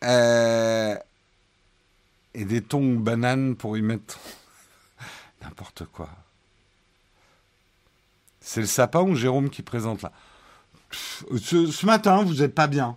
[0.05, 0.96] Euh,
[2.35, 4.18] et des tongs bananes pour y mettre
[5.42, 6.09] n'importe quoi.
[8.40, 10.12] C'est le sapin ou Jérôme qui présente là?
[10.90, 12.96] Ce, matin, vous n'êtes pas bien.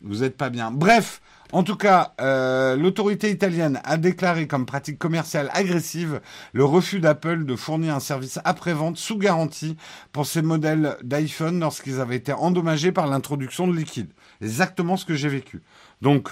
[0.00, 0.70] Vous n'êtes pas bien.
[0.70, 1.20] Bref,
[1.52, 6.22] en tout cas, euh, l'autorité italienne a déclaré comme pratique commerciale agressive
[6.54, 9.76] le refus d'Apple de fournir un service après-vente sous garantie
[10.12, 14.10] pour ses modèles d'iPhone lorsqu'ils avaient été endommagés par l'introduction de liquide.
[14.40, 15.62] Exactement ce que j'ai vécu.
[16.00, 16.30] Donc,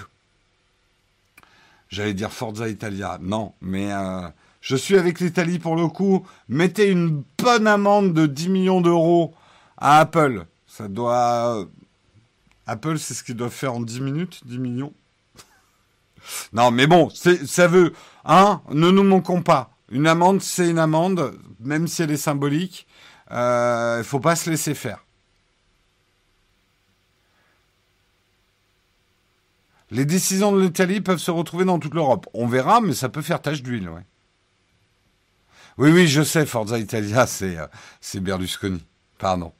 [1.89, 4.27] j'allais dire Forza Italia, non, mais euh,
[4.59, 6.25] je suis avec l'Italie pour le coup.
[6.49, 9.35] Mettez une bonne amende de 10 millions d'euros
[9.77, 10.45] à Apple.
[10.65, 11.67] Ça doit...
[12.65, 14.93] Apple, c'est ce qu'ils doivent faire en 10 minutes, 10 millions.
[16.53, 17.93] Non, mais bon, ça veut...
[18.25, 19.71] Hein, ne nous manquons pas.
[19.89, 22.87] Une amende, c'est une amende, même si elle est symbolique.
[23.29, 25.05] Il euh, ne faut pas se laisser faire.
[29.89, 32.27] Les décisions de l'Italie peuvent se retrouver dans toute l'Europe.
[32.33, 33.89] On verra, mais ça peut faire tache d'huile.
[35.77, 38.85] Oui, oui, je sais, Forza Italia, c'est euh, Berlusconi.
[39.17, 39.53] Pardon.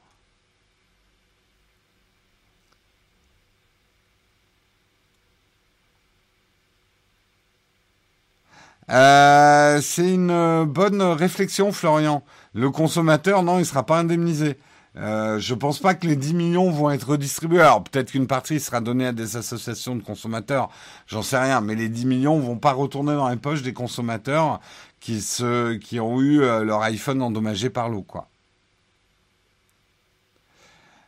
[8.91, 12.23] Euh, c'est une bonne réflexion, Florian.
[12.53, 14.57] Le consommateur, non, il ne sera pas indemnisé.
[14.97, 17.61] Euh, je pense pas que les 10 millions vont être redistribués.
[17.61, 20.69] Alors peut-être qu'une partie sera donnée à des associations de consommateurs,
[21.07, 24.59] j'en sais rien, mais les 10 millions vont pas retourner dans les poches des consommateurs
[24.99, 28.27] qui se, qui ont eu euh, leur iPhone endommagé par l'eau, quoi.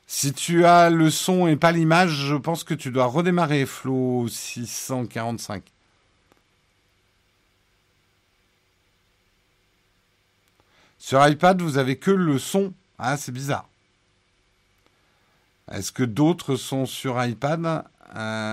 [0.07, 4.27] Si tu as le son et pas l'image, je pense que tu dois redémarrer Flow
[4.29, 5.63] 645.
[11.05, 12.71] Sur iPad, vous avez que le son.
[12.97, 13.67] Ah, c'est bizarre.
[15.69, 17.65] Est-ce que d'autres sont sur iPad?
[17.65, 17.83] Euh,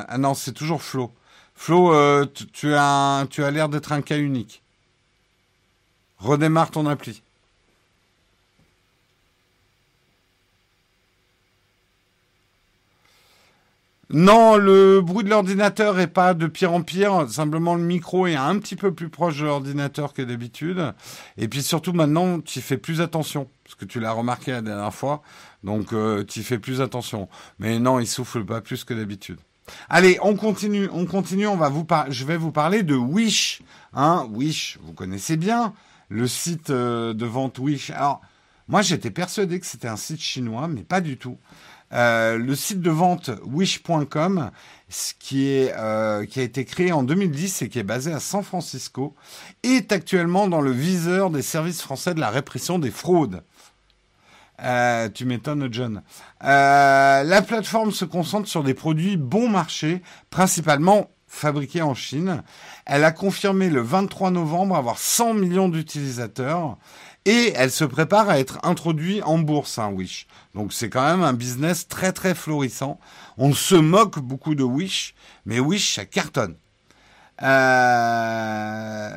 [0.08, 1.14] Ah non, c'est toujours Flo.
[1.54, 4.62] Flo, euh, tu, as, tu as l'air d'être un cas unique.
[6.18, 7.22] Redémarre ton appli.
[14.12, 17.30] Non, le bruit de l'ordinateur est pas de pire en pire.
[17.30, 20.94] Simplement, le micro est un petit peu plus proche de l'ordinateur que d'habitude.
[21.36, 23.48] Et puis surtout, maintenant, tu fais plus attention.
[23.62, 25.22] Parce que tu l'as remarqué la dernière fois.
[25.62, 27.28] Donc, euh, tu fais plus attention.
[27.60, 29.38] Mais non, il souffle pas plus que d'habitude.
[29.88, 31.46] Allez, on continue, on continue.
[31.46, 33.62] On va vous je vais vous parler de Wish.
[33.94, 35.72] Hein, Wish, vous connaissez bien
[36.08, 37.90] le site euh, de vente Wish.
[37.90, 38.22] Alors,
[38.66, 41.38] moi, j'étais persuadé que c'était un site chinois, mais pas du tout.
[41.92, 44.50] Euh, le site de vente wish.com,
[45.32, 49.14] euh, qui a été créé en 2010 et qui est basé à San Francisco,
[49.62, 53.42] est actuellement dans le viseur des services français de la répression des fraudes.
[54.62, 56.02] Euh, tu m'étonnes, John.
[56.42, 62.42] la plateforme se concentre sur des produits bon marché, principalement fabriqués en Chine.
[62.86, 66.76] Elle a confirmé le 23 novembre avoir 100 millions d'utilisateurs
[67.24, 70.26] et elle se prépare à être introduite en bourse, hein, Wish.
[70.54, 72.98] Donc c'est quand même un business très très florissant.
[73.36, 76.56] On se moque beaucoup de Wish, mais Wish, ça cartonne.
[77.42, 79.10] Euh,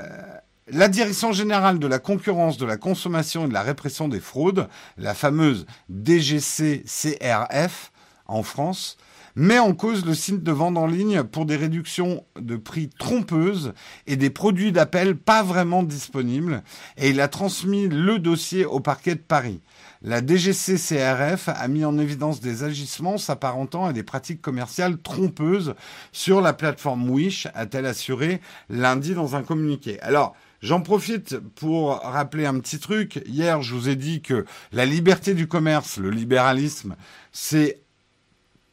[0.68, 4.68] la Direction générale de la concurrence, de la consommation et de la répression des fraudes,
[4.98, 7.92] la fameuse DGC-CRF
[8.28, 8.98] en France,
[9.36, 13.74] met en cause le site de vente en ligne pour des réductions de prix trompeuses
[14.08, 16.64] et des produits d'appel pas vraiment disponibles
[16.98, 19.62] et il a transmis le dossier au parquet de Paris.
[20.02, 25.76] La DGC-CRF a mis en évidence des agissements s'apparentant à des pratiques commerciales trompeuses
[26.12, 30.00] sur la plateforme Wish, a-t-elle assuré lundi dans un communiqué.
[30.02, 33.22] Alors, J'en profite pour rappeler un petit truc.
[33.26, 36.96] Hier, je vous ai dit que la liberté du commerce, le libéralisme,
[37.34, 37.83] c'est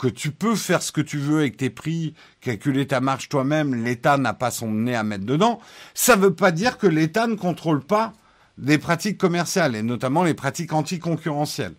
[0.00, 3.84] que tu peux faire ce que tu veux avec tes prix, calculer ta marge toi-même,
[3.84, 5.60] l'État n'a pas son nez à mettre dedans,
[5.92, 8.14] ça ne veut pas dire que l'État ne contrôle pas
[8.56, 11.74] des pratiques commerciales, et notamment les pratiques anticoncurrentielles.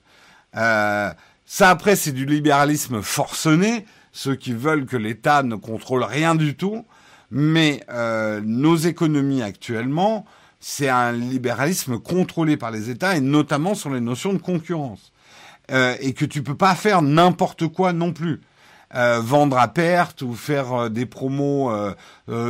[0.56, 1.10] Euh,
[1.46, 6.56] ça, après, c'est du libéralisme forcené, ceux qui veulent que l'État ne contrôle rien du
[6.56, 6.86] tout,
[7.32, 10.26] mais euh, nos économies actuellement,
[10.60, 15.12] c'est un libéralisme contrôlé par les États, et notamment sur les notions de concurrence.
[15.72, 18.42] Euh, et que tu peux pas faire n'importe quoi non plus.
[18.94, 21.72] Euh, vendre à perte ou faire euh, des promos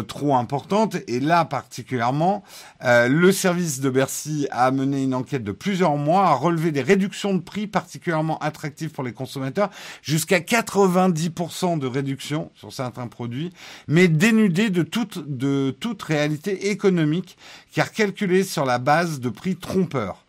[0.08, 0.98] trop importantes.
[1.08, 2.44] Et là, particulièrement,
[2.84, 7.34] le service de Bercy a mené une enquête de plusieurs mois, a relevé des réductions
[7.34, 9.72] de prix particulièrement attractives pour les consommateurs,
[10.04, 13.52] jusqu'à 90% de réduction sur certains produits,
[13.88, 17.38] mais dénudés de toute, réalité économique,
[17.74, 20.21] car calculés sur la base de prix trompeurs.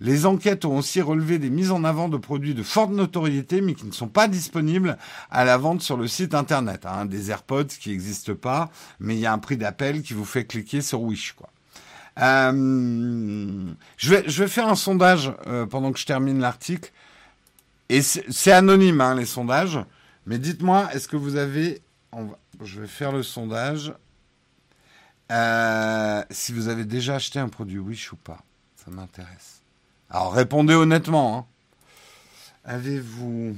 [0.00, 3.74] Les enquêtes ont aussi relevé des mises en avant de produits de forte notoriété, mais
[3.74, 4.96] qui ne sont pas disponibles
[5.30, 6.86] à la vente sur le site internet.
[6.86, 7.04] Hein.
[7.04, 10.46] Des AirPods qui n'existent pas, mais il y a un prix d'appel qui vous fait
[10.46, 11.36] cliquer sur Wish.
[12.18, 16.90] Euh, je, vais, je vais faire un sondage euh, pendant que je termine l'article.
[17.90, 19.78] Et c'est anonyme, hein, les sondages.
[20.24, 21.82] Mais dites-moi, est-ce que vous avez...
[22.62, 23.92] je vais faire le sondage.
[25.30, 28.38] Euh, si vous avez déjà acheté un produit Wish ou pas.
[28.76, 29.59] Ça m'intéresse.
[30.10, 31.38] Alors répondez honnêtement.
[31.38, 31.46] Hein.
[32.64, 33.56] Avez-vous...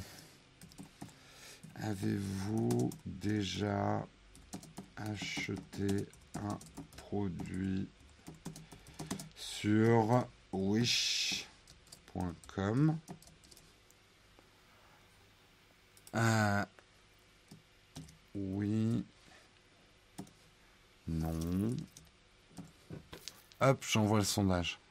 [1.77, 4.07] Avez-vous déjà
[4.97, 6.59] acheté un
[6.97, 7.89] produit
[9.35, 11.47] sur wish.com.
[16.15, 16.65] Euh,
[18.35, 19.05] oui.
[21.09, 21.75] Non.
[23.61, 24.82] Hop, j'envoie le sondage.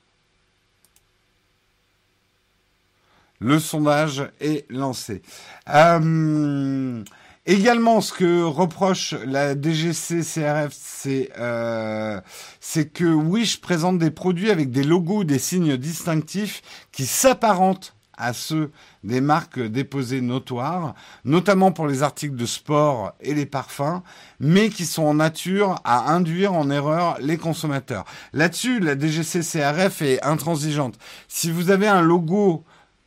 [3.42, 5.22] Le sondage est lancé.
[5.68, 7.04] Euh,
[7.48, 11.08] Également, ce que reproche la DGC CRF,
[11.40, 12.22] euh,
[12.60, 18.34] c'est que Wish présente des produits avec des logos, des signes distinctifs qui s'apparentent à
[18.34, 18.70] ceux
[19.04, 20.94] des marques déposées notoires,
[21.26, 24.04] notamment pour les articles de sport et les parfums,
[24.40, 28.06] mais qui sont en nature à induire en erreur les consommateurs.
[28.34, 31.00] Là-dessus, la DGC CRF est intransigeante.
[31.28, 32.64] Si vous avez un logo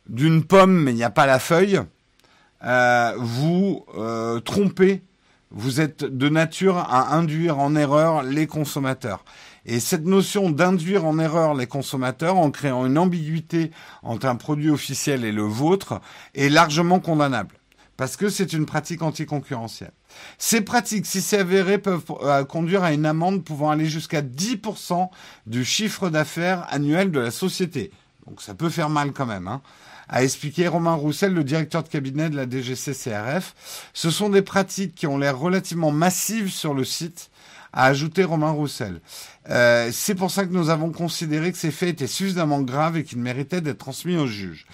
[0.07, 1.81] d'une pomme mais il n'y a pas la feuille,
[2.63, 5.03] euh, vous euh, trompez,
[5.51, 9.23] vous êtes de nature à induire en erreur les consommateurs.
[9.65, 13.71] Et cette notion d'induire en erreur les consommateurs en créant une ambiguïté
[14.03, 16.01] entre un produit officiel et le vôtre
[16.35, 17.55] est largement condamnable.
[17.97, 19.93] Parce que c'est une pratique anticoncurrentielle.
[20.37, 25.09] Ces pratiques, si c'est avéré, peuvent euh, conduire à une amende pouvant aller jusqu'à 10%
[25.47, 27.91] du chiffre d'affaires annuel de la société.
[28.27, 29.47] Donc ça peut faire mal quand même.
[29.47, 29.61] Hein
[30.09, 33.53] a expliqué Romain Roussel, le directeur de cabinet de la DGC-CRF.
[33.93, 37.29] Ce sont des pratiques qui ont l'air relativement massives sur le site,
[37.73, 39.01] a ajouté Romain Roussel.
[39.49, 43.03] Euh, c'est pour ça que nous avons considéré que ces faits étaient suffisamment graves et
[43.03, 44.65] qu'ils méritaient d'être transmis au juge.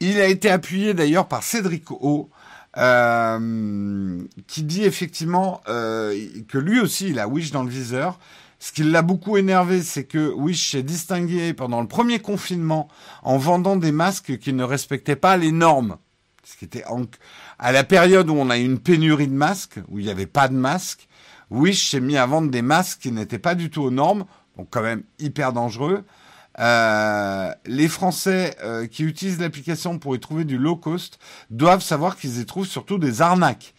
[0.00, 2.30] Il a été appuyé d'ailleurs par Cédric O,
[2.78, 6.14] euh, qui dit effectivement euh,
[6.48, 8.18] que lui aussi il a Wish dans le viseur
[8.58, 12.88] ce qui l'a beaucoup énervé, c'est que Wish s'est distingué pendant le premier confinement
[13.22, 15.98] en vendant des masques qui ne respectaient pas les normes.
[16.42, 16.84] Ce qui était
[17.58, 20.26] à la période où on a eu une pénurie de masques, où il n'y avait
[20.26, 21.08] pas de masques,
[21.50, 24.24] Wish s'est mis à vendre des masques qui n'étaient pas du tout aux normes,
[24.56, 26.04] donc quand même hyper dangereux.
[26.58, 31.18] Euh, les Français euh, qui utilisent l'application pour y trouver du low cost
[31.50, 33.74] doivent savoir qu'ils y trouvent surtout des arnaques.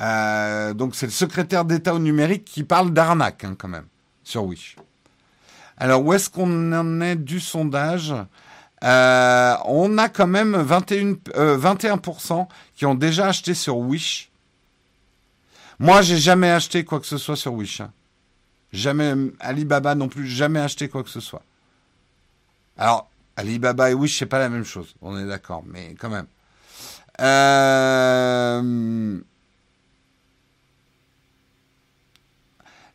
[0.00, 3.86] Euh, donc c'est le secrétaire d'État au numérique qui parle d'arnaque hein, quand même
[4.24, 4.76] sur Wish.
[5.76, 8.14] Alors, où est-ce qu'on en est du sondage?
[8.82, 11.14] Euh, On a quand même 21,
[11.56, 12.44] 21% euh,
[12.76, 14.30] qui ont déjà acheté sur Wish.
[15.78, 17.80] Moi, j'ai jamais acheté quoi que ce soit sur Wish.
[17.80, 17.92] Hein.
[18.72, 21.42] Jamais, Alibaba non plus, jamais acheté quoi que ce soit.
[22.76, 26.26] Alors, Alibaba et Wish, c'est pas la même chose, on est d'accord, mais quand même.
[27.20, 29.20] Euh,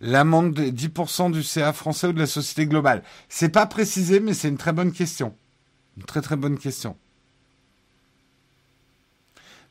[0.02, 4.34] l'amende de 10% du CA français ou de la société globale C'est pas précisé, mais
[4.34, 5.36] c'est une très bonne question.
[5.98, 6.96] Une très très bonne question.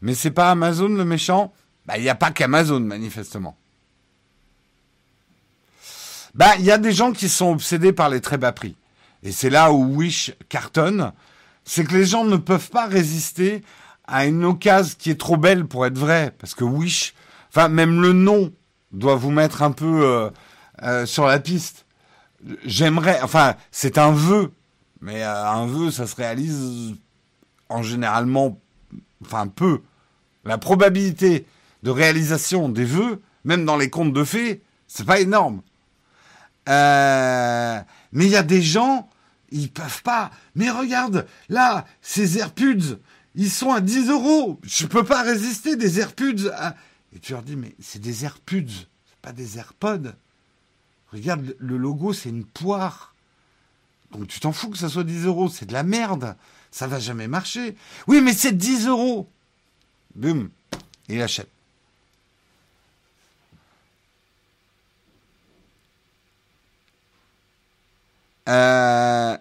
[0.01, 1.53] Mais c'est pas Amazon le méchant?
[1.87, 3.57] Bah, il n'y a pas qu'Amazon, manifestement.
[6.35, 8.77] Bah, il y a des gens qui sont obsédés par les très bas prix.
[9.23, 11.13] Et c'est là où Wish cartonne.
[11.65, 13.63] C'est que les gens ne peuvent pas résister
[14.07, 16.33] à une occasion qui est trop belle pour être vraie.
[16.39, 17.15] Parce que Wish,
[17.49, 18.53] enfin, même le nom
[18.93, 20.31] doit vous mettre un peu euh,
[20.83, 21.87] euh, sur la piste.
[22.65, 24.53] J'aimerais, enfin, c'est un vœu,
[25.01, 26.95] mais euh, un vœu, ça se réalise
[27.69, 28.61] en généralement,
[29.25, 29.83] enfin peu.
[30.45, 31.47] La probabilité
[31.83, 35.63] de réalisation des vœux, même dans les contes de fées, c'est pas énorme.
[36.67, 39.09] mais il y a des gens,
[39.51, 40.31] ils peuvent pas.
[40.55, 42.99] Mais regarde, là, ces AirPuds,
[43.35, 44.59] ils sont à 10 euros.
[44.63, 46.75] Je peux pas résister des AirPuds à...
[47.19, 50.13] Et tu leur dis, mais c'est des AirPuds, c'est pas des AirPods.
[51.13, 53.13] Regarde, le logo, c'est une poire.
[54.13, 56.37] Donc tu t'en fous que ça soit 10 euros, c'est de la merde.
[56.71, 57.77] Ça va jamais marcher.
[58.07, 59.29] Oui, mais c'est 10 euros.
[60.15, 60.49] Boum,
[61.09, 61.51] il achète.
[68.49, 69.37] Euh,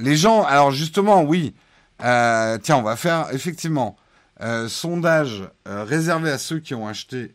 [0.00, 1.54] les gens, alors justement, oui.
[2.00, 3.96] Euh, tiens, on va faire effectivement
[4.42, 7.32] euh, sondage euh, réservé à ceux qui ont acheté.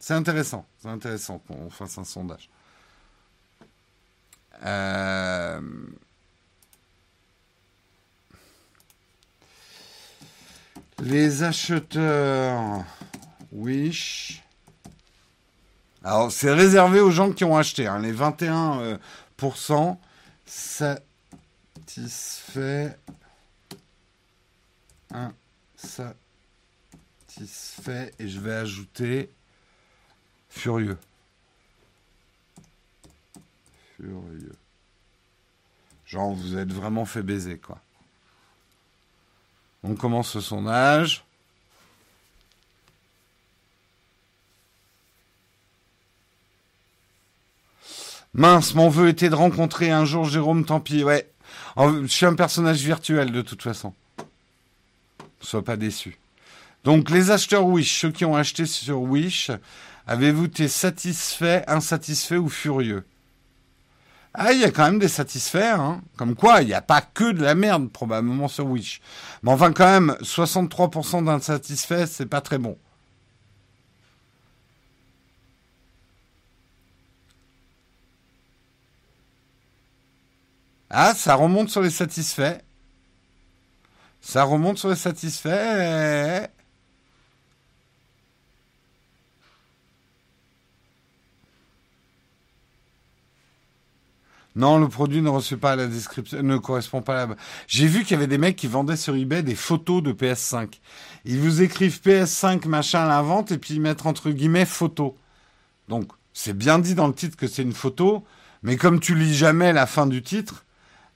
[0.00, 2.50] C'est intéressant, c'est intéressant qu'on fasse un sondage.
[4.64, 5.60] Euh,
[10.98, 12.84] les acheteurs
[13.52, 14.42] Wish.
[16.02, 17.86] Alors, c'est réservé aux gens qui ont acheté.
[17.86, 18.00] Hein.
[18.00, 19.98] Les 21%
[21.86, 22.98] satisfait.
[25.82, 28.12] Insatisfait.
[28.18, 29.30] Et je vais ajouter
[30.48, 30.98] furieux.
[33.96, 34.56] Furieux.
[36.06, 37.78] Genre, vous êtes vraiment fait baiser, quoi.
[39.82, 41.24] On commence son sondage.
[48.34, 51.28] Mince, mon vœu était de rencontrer un jour Jérôme, tant pis, ouais.
[51.76, 53.94] Je suis un personnage virtuel de toute façon.
[55.42, 56.18] Sois pas déçu.
[56.84, 59.50] Donc les acheteurs Wish, ceux qui ont acheté sur Wish,
[60.06, 63.04] avez-vous été satisfait, insatisfait ou furieux?
[64.34, 66.00] Ah, il y a quand même des satisfaits, hein.
[66.16, 69.02] Comme quoi, il n'y a pas que de la merde, probablement, sur Wish.
[69.42, 72.78] Mais enfin, quand même, 63% d'insatisfaits, c'est pas très bon.
[80.88, 82.58] Ah, ça remonte sur les satisfaits.
[84.22, 86.48] Ça remonte sur les satisfaits.
[94.54, 97.36] Non, le produit ne reçoit pas la description, ne correspond pas à la.
[97.66, 100.78] J'ai vu qu'il y avait des mecs qui vendaient sur eBay des photos de PS5.
[101.24, 105.16] Ils vous écrivent PS5 machin à la vente et puis ils mettent entre guillemets photo.
[105.88, 108.24] Donc c'est bien dit dans le titre que c'est une photo,
[108.62, 110.64] mais comme tu lis jamais la fin du titre,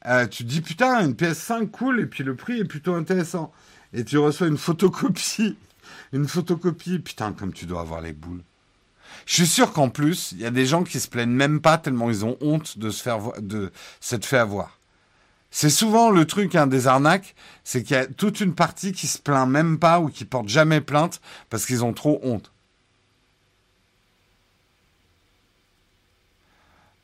[0.07, 3.53] euh, tu te dis putain une PS5 cool et puis le prix est plutôt intéressant.
[3.93, 5.57] Et tu reçois une photocopie,
[6.13, 8.43] une photocopie, putain comme tu dois avoir les boules.
[9.25, 11.79] Je suis sûr qu'en plus, il y a des gens qui se plaignent même pas
[11.79, 13.73] tellement ils ont honte de se faire de.
[15.51, 17.35] C'est souvent le truc hein, des arnaques,
[17.65, 20.49] c'est qu'il y a toute une partie qui se plaint même pas ou qui porte
[20.49, 22.53] jamais plainte parce qu'ils ont trop honte.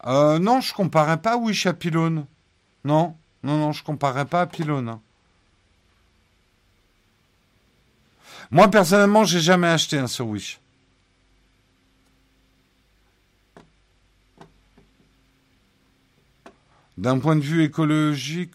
[0.05, 1.75] Euh, non, je comparais pas Wish à.
[2.85, 4.89] Non, non, non, je comparais pas à Pylone.
[4.89, 5.01] Hein.
[8.51, 10.61] Moi, personnellement, j'ai jamais acheté un sur Wish.
[16.99, 18.53] D'un point de vue écologique,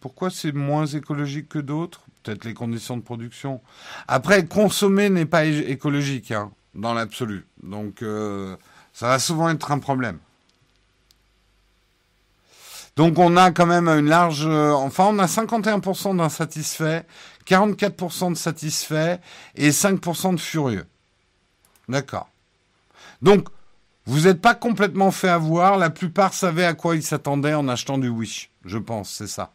[0.00, 2.02] pourquoi c'est moins écologique que d'autres?
[2.22, 3.60] Peut-être les conditions de production.
[4.08, 7.46] Après, consommer n'est pas écologique, hein, dans l'absolu.
[7.62, 8.56] Donc, euh,
[8.92, 10.18] ça va souvent être un problème.
[12.96, 14.46] Donc, on a quand même une large...
[14.46, 17.02] Euh, enfin, on a 51% d'insatisfaits,
[17.46, 19.18] 44% de satisfaits
[19.54, 20.86] et 5% de furieux.
[21.88, 22.28] D'accord.
[23.20, 23.48] Donc,
[24.06, 25.76] vous n'êtes pas complètement fait avoir.
[25.76, 28.50] La plupart savaient à quoi ils s'attendaient en achetant du Wish.
[28.64, 29.52] Je pense, c'est ça.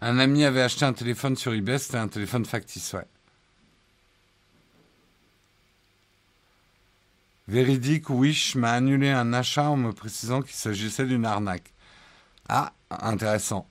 [0.00, 3.06] Un ami avait acheté un téléphone sur eBay, c'était un téléphone factice, ouais.
[7.46, 11.72] Véridique, Wish m'a annulé un achat en me précisant qu'il s'agissait d'une arnaque.
[12.48, 13.68] Ah, intéressant.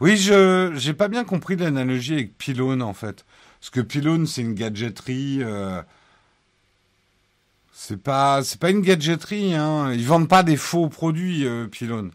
[0.00, 3.24] Oui, je j'ai pas bien compris l'analogie avec Pylone en fait.
[3.60, 5.40] Parce que Pylone, c'est une gadgeterie.
[5.42, 5.82] Euh,
[7.74, 9.54] c'est pas, pas une gadgeterie.
[9.54, 9.92] Hein.
[9.92, 12.10] Ils vendent pas des faux produits, euh, Pylone.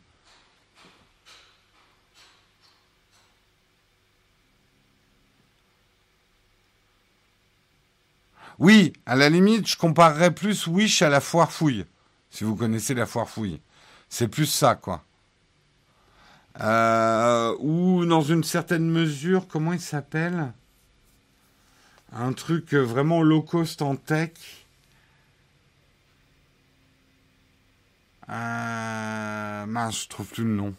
[8.59, 11.85] Oui, à la limite, je comparerais plus Wish à la foire fouille.
[12.29, 13.59] Si vous connaissez la foire fouille.
[14.09, 15.03] C'est plus ça, quoi.
[16.61, 20.53] Euh, ou dans une certaine mesure, comment il s'appelle?
[22.13, 24.31] Un truc euh, vraiment low cost en tech.
[28.29, 30.75] Euh, mince, je trouve plus le nom.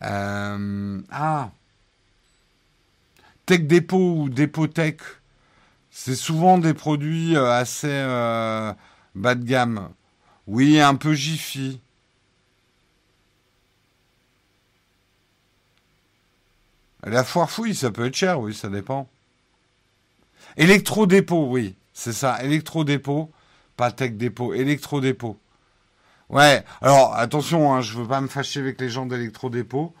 [0.00, 1.50] Ah
[3.46, 4.96] Tech Depot ou Depot Tech.
[5.90, 7.88] C'est souvent des produits euh, assez
[9.14, 9.90] bas de gamme.
[10.46, 11.80] Oui, un peu Jiffy.
[17.04, 19.08] La foire fouille, ça peut être cher, oui, ça dépend.
[20.56, 23.30] Électro-dépôt, oui, c'est ça, électro-dépôt,
[23.76, 25.38] pas tech-dépôt, électro-dépôt.
[26.30, 29.94] Ouais, alors attention, hein, je veux pas me fâcher avec les gens d'électro-dépôt.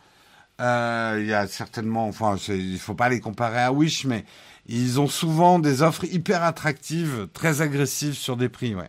[0.60, 4.24] Euh, il y a certainement, enfin, il faut pas les comparer à Wish, mais
[4.66, 8.88] ils ont souvent des offres hyper attractives, très agressives sur des prix, ouais.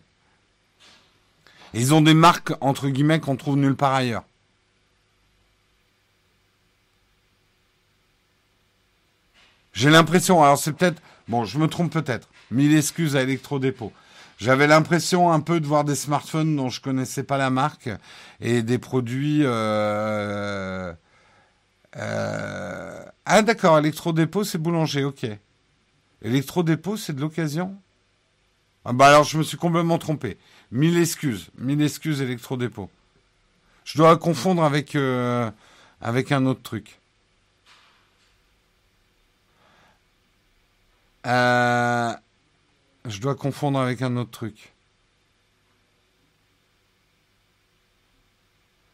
[1.74, 4.24] ils ont des marques, entre guillemets, qu'on trouve nulle part ailleurs.
[9.74, 13.91] J'ai l'impression, alors c'est peut-être, bon, je me trompe peut-être, mille excuses à Electrodépôt.
[14.38, 17.89] J'avais l'impression un peu de voir des smartphones dont je connaissais pas la marque
[18.39, 19.41] et des produits.
[19.43, 20.93] Euh,
[21.96, 25.26] euh, ah d'accord, électrodépôt c'est boulanger, ok.
[26.22, 27.78] Électrodépôt c'est de l'occasion?
[28.86, 30.38] Ah bah alors je me suis complètement trompé.
[30.72, 32.89] Mille excuses, mille excuses électrodépôt.
[33.84, 35.50] Je dois confondre avec euh,
[36.02, 37.00] avec un autre truc.
[41.26, 42.14] Euh,
[43.06, 44.74] je dois confondre avec un autre truc.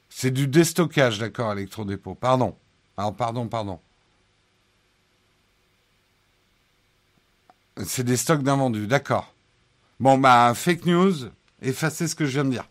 [0.10, 2.16] C'est du déstockage, d'accord, électrodépôt.
[2.16, 2.56] Pardon.
[3.02, 3.80] Alors, pardon, pardon.
[7.84, 9.34] C'est des stocks d'invendus, d'accord.
[10.00, 11.16] Bon, bah, fake news,
[11.64, 12.70] effacez ce que je viens de dire.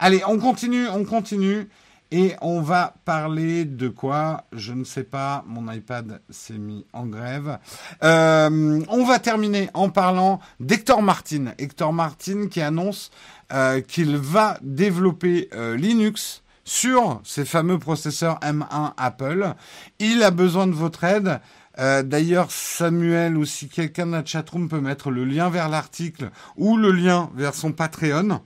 [0.00, 1.68] Allez, on continue, on continue.
[2.10, 4.46] Et on va parler de quoi?
[4.50, 7.60] Je ne sais pas, mon iPad s'est mis en grève.
[8.02, 11.54] Euh, on va terminer en parlant d'Hector Martin.
[11.58, 13.12] Hector Martin qui annonce
[13.52, 19.54] euh, qu'il va développer euh, Linux sur ces fameux processeurs M1 Apple.
[19.98, 21.40] Il a besoin de votre aide.
[21.76, 26.76] D'ailleurs, Samuel ou si quelqu'un de la chatroom peut mettre le lien vers l'article ou
[26.76, 28.40] le lien vers son Patreon.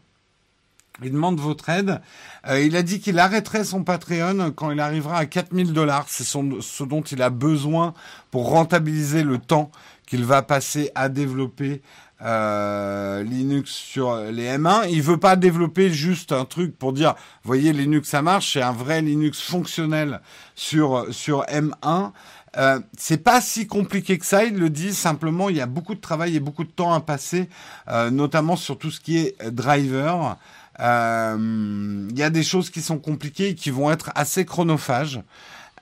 [1.03, 2.01] Il demande votre aide.
[2.47, 6.07] Euh, il a dit qu'il arrêterait son Patreon quand il arrivera à 4000 dollars.
[6.09, 7.95] C'est ce dont il a besoin
[8.31, 9.73] pour rentabiliser le temps
[10.07, 11.83] qu'il va passer à développer
[12.23, 14.89] euh, Linux sur les M1.
[14.91, 18.53] Il veut pas développer juste un truc pour dire, voyez, Linux ça marche.
[18.55, 20.21] C'est un vrai Linux fonctionnel
[20.55, 22.13] sur sur M1.
[22.57, 25.95] Euh, c'est pas si compliqué que ça, il le dit simplement, il y a beaucoup
[25.95, 27.49] de travail et beaucoup de temps à passer,
[27.89, 30.37] euh, notamment sur tout ce qui est driver.
[30.81, 35.21] Euh, il y a des choses qui sont compliquées et qui vont être assez chronophages.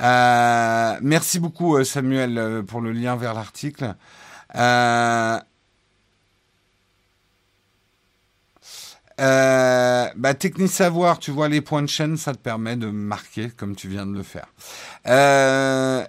[0.01, 3.95] Euh, merci beaucoup euh, Samuel pour le lien vers l'article.
[4.55, 5.39] Euh,
[9.21, 13.51] euh, bah, Technique Savoir, tu vois les points de chaîne, ça te permet de marquer
[13.51, 14.47] comme tu viens de le faire.
[15.07, 16.05] Euh,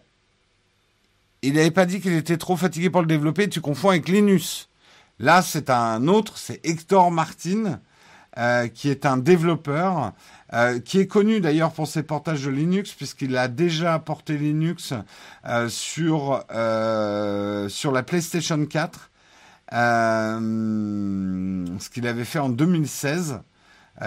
[1.42, 4.70] il n'avait pas dit qu'il était trop fatigué pour le développer, tu confonds avec Linus.
[5.20, 7.80] Là, c'est un autre, c'est Hector Martin.
[8.40, 10.12] Euh, qui est un développeur,
[10.86, 14.92] qui est connu d'ailleurs pour ses portages de Linux, puisqu'il a déjà porté Linux
[15.68, 16.44] sur,
[17.70, 19.12] sur la PlayStation 4,
[19.74, 20.40] ce
[21.90, 23.42] qu'il avait fait en 2016.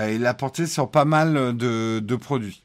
[0.08, 2.62] il l'a porté sur pas mal de, produits.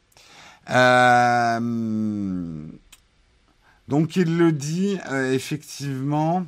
[3.87, 4.99] donc il le dit
[5.31, 6.45] effectivement.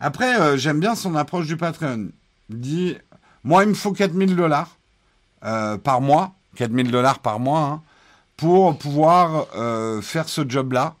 [0.00, 2.08] Après, euh, j'aime bien son approche du Patreon.
[2.50, 2.96] Il dit,
[3.44, 4.76] moi, il me faut 4000 dollars
[5.44, 7.82] euh, par mois, 4000 dollars par mois,
[8.36, 10.94] pour pouvoir euh, faire ce job-là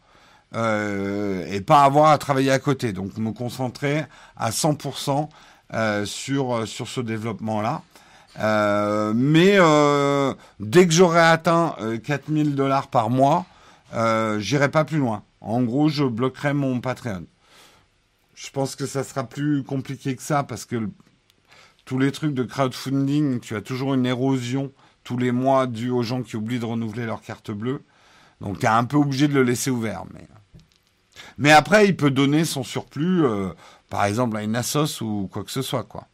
[0.54, 2.92] et pas avoir à travailler à côté.
[2.92, 4.04] Donc, me concentrer
[4.36, 5.28] à 100%
[6.06, 7.82] sur, sur ce développement-là.
[9.14, 9.58] mais
[10.60, 13.46] dès que j'aurai atteint 4000 dollars par mois,
[14.38, 15.22] j'irai pas plus loin.
[15.40, 17.24] En gros, je bloquerai mon Patreon.
[18.34, 20.88] Je pense que ça sera plus compliqué que ça parce que
[21.84, 24.72] tous les trucs de crowdfunding, tu as toujours une érosion
[25.04, 27.82] tous les mois due aux gens qui oublient de renouveler leur carte bleue.
[28.40, 30.04] Donc tu es un peu obligé de le laisser ouvert.
[30.12, 30.26] Mais,
[31.38, 33.48] mais après, il peut donner son surplus, euh,
[33.88, 35.84] par exemple à une Asos ou quoi que ce soit.
[35.84, 36.06] quoi.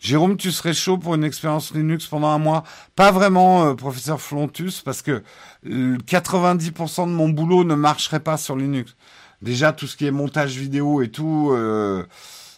[0.00, 2.64] Jérôme, tu serais chaud pour une expérience Linux pendant un mois?
[2.94, 5.22] Pas vraiment, euh, professeur Flontus, parce que
[5.64, 8.96] 90% de mon boulot ne marcherait pas sur Linux
[9.44, 12.04] déjà tout ce qui est montage vidéo et tout, euh,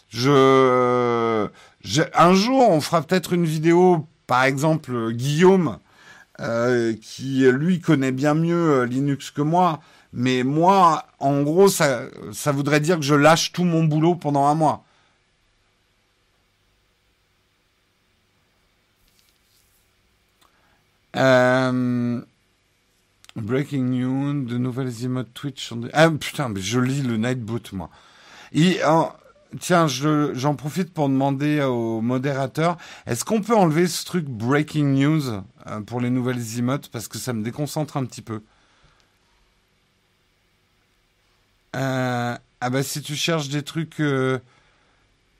[0.09, 1.47] je,
[2.15, 5.77] un jour on fera peut-être une vidéo, par exemple Guillaume,
[6.39, 9.81] euh, qui lui connaît bien mieux euh, Linux que moi,
[10.13, 12.07] mais moi, en gros, ça,
[12.47, 14.83] voudrait dire que je lâche tout mon boulot pendant un mois.
[21.15, 22.21] Euh,
[23.35, 25.73] Breaking news, de nouvelles emotes Twitch.
[25.93, 27.89] Ah putain, mais je lis le Nightboot, moi.
[28.53, 28.79] Et,
[29.59, 35.23] tiens, j'en profite pour demander au modérateur, est-ce qu'on peut enlever ce truc Breaking News
[35.67, 38.41] euh, pour les nouvelles emotes Parce que ça me déconcentre un petit peu.
[41.65, 43.99] Euh, ah bah si tu cherches des trucs...
[43.99, 44.39] Euh,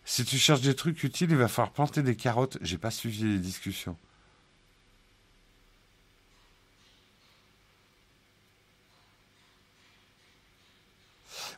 [0.06, 2.58] si tu cherches des trucs utiles, il va falloir planter des carottes.
[2.62, 3.98] J'ai pas suivi les discussions.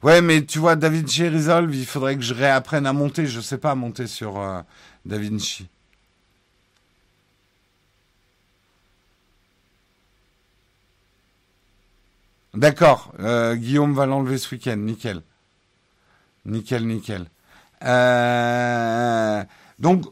[0.02, 3.28] Ouais, mais tu vois, DaVinci Resolve, il faudrait que je réapprenne à monter.
[3.28, 4.62] Je sais pas monter sur euh,
[5.06, 5.68] DaVinci.
[12.56, 15.22] D'accord, euh, Guillaume va l'enlever ce week-end, nickel.
[16.46, 17.26] Nickel, nickel.
[17.86, 19.44] Euh,
[19.78, 20.06] donc,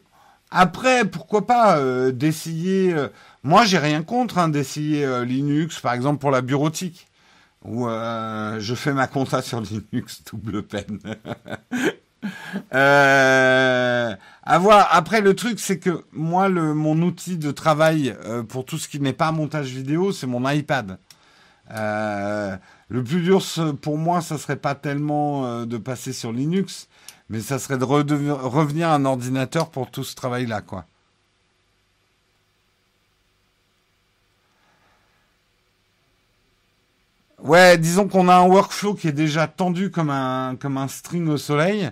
[0.51, 2.95] après, pourquoi pas euh, d'essayer.
[3.43, 7.07] Moi, j'ai rien contre hein, d'essayer Linux, par exemple pour la bureautique,
[7.65, 9.61] où je fais ma compta sur
[9.91, 10.99] Linux, double peine.
[12.71, 14.89] à voir.
[14.91, 18.15] Après, le truc, c'est que moi, mon outil de travail
[18.47, 20.99] pour tout ce qui n'est pas montage vidéo, c'est mon iPad.
[21.69, 23.41] Le plus dur
[23.81, 26.87] pour moi, ça serait pas tellement de passer sur Linux,
[27.29, 30.85] mais ça serait de revenir à un ordinateur pour tout ce travail-là, quoi.
[37.39, 41.91] Ouais, disons qu'on a un workflow qui est déjà tendu comme un string au soleil.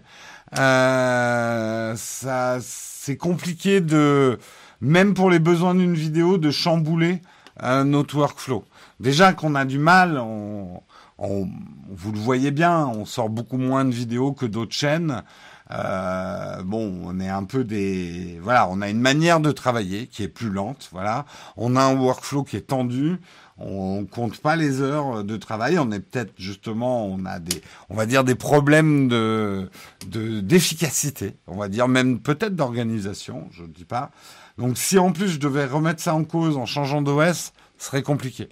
[0.58, 4.40] Euh, ça, c'est compliqué de
[4.82, 7.22] même pour les besoins d'une vidéo de chambouler
[7.64, 8.66] euh, notre workflow.
[9.00, 10.82] Déjà qu'on a du mal, on,
[11.18, 15.24] vous le voyez bien, on sort beaucoup moins de vidéos que d'autres chaînes.
[15.72, 20.24] Euh, bon, on est un peu des, voilà, on a une manière de travailler qui
[20.24, 21.26] est plus lente, voilà.
[21.58, 23.20] On a un workflow qui est tendu.
[23.58, 25.80] On compte pas les heures de travail.
[25.80, 29.70] On est peut-être justement, on a des, on va dire des problèmes de,
[30.08, 31.38] d'efficacité.
[31.48, 33.48] On va dire même peut-être d'organisation.
[33.52, 34.12] Je ne dis pas.
[34.58, 38.04] Donc si en plus je devais remettre ça en cause en changeant d'OS, ce serait
[38.04, 38.50] compliqué.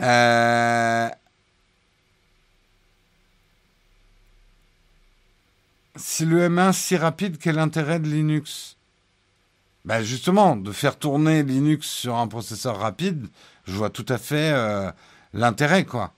[0.00, 1.08] Euh,
[5.96, 8.76] si le M1 si rapide, quel intérêt de Linux?
[9.84, 13.26] Ben Justement, de faire tourner Linux sur un processeur rapide,
[13.66, 14.90] je vois tout à fait euh,
[15.32, 16.12] l'intérêt, quoi.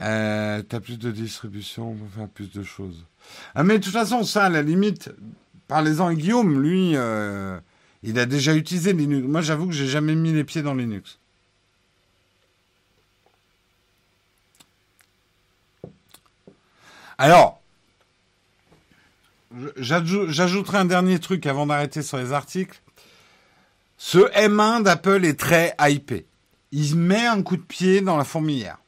[0.00, 3.04] Euh, T'as plus de distribution, faire plus de choses.
[3.54, 5.10] Ah, mais de toute façon, ça, à la limite,
[5.68, 7.58] Parlez-en à Guillaume, lui, euh,
[8.02, 9.26] il a déjà utilisé Linux.
[9.26, 11.18] Moi, j'avoue que j'ai jamais mis les pieds dans Linux.
[17.16, 17.60] Alors,
[19.76, 22.80] j'ajouterai un dernier truc avant d'arrêter sur les articles.
[23.96, 26.26] Ce M1 d'Apple est très hypé.
[26.72, 28.78] Il met un coup de pied dans la fourmilière.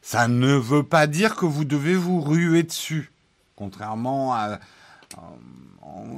[0.00, 3.12] Ça ne veut pas dire que vous devez vous ruer dessus.
[3.54, 4.58] Contrairement à,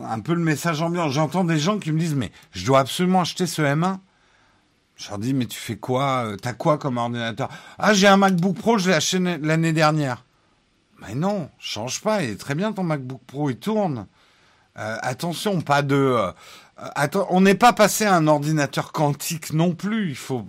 [0.06, 1.08] un peu le message ambiant.
[1.08, 3.98] J'entends des gens qui me disent mais je dois absolument acheter ce M1.
[4.96, 6.24] Je leur dis mais tu fais quoi?
[6.26, 7.48] Euh, T'as quoi comme ordinateur?
[7.78, 10.24] Ah j'ai un MacBook Pro, je l'ai acheté l'année dernière.
[11.00, 14.06] Mais non, change pas, il est très bien ton MacBook Pro, il tourne.
[14.78, 15.94] Euh, attention, pas de.
[15.96, 16.32] Euh,
[17.30, 20.10] on n'est pas passé à un ordinateur quantique non plus.
[20.10, 20.44] Il faut.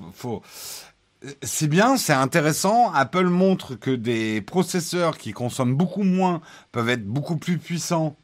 [1.42, 2.92] C'est bien, c'est intéressant.
[2.94, 6.42] Apple montre que des processeurs qui consomment beaucoup moins
[6.72, 8.16] peuvent être beaucoup plus puissants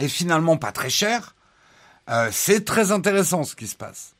[0.00, 1.34] et finalement pas très cher,
[2.08, 4.14] euh, c'est très intéressant ce qui se passe.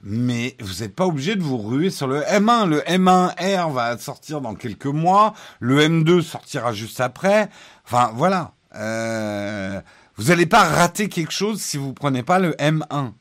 [0.00, 2.68] Mais vous n'êtes pas obligé de vous ruer sur le M1.
[2.68, 5.34] Le M1R va sortir dans quelques mois.
[5.58, 7.48] Le M2 sortira juste après.
[7.84, 8.52] Enfin, voilà.
[8.76, 9.80] Euh,
[10.16, 13.12] vous n'allez pas rater quelque chose si vous prenez pas le M1.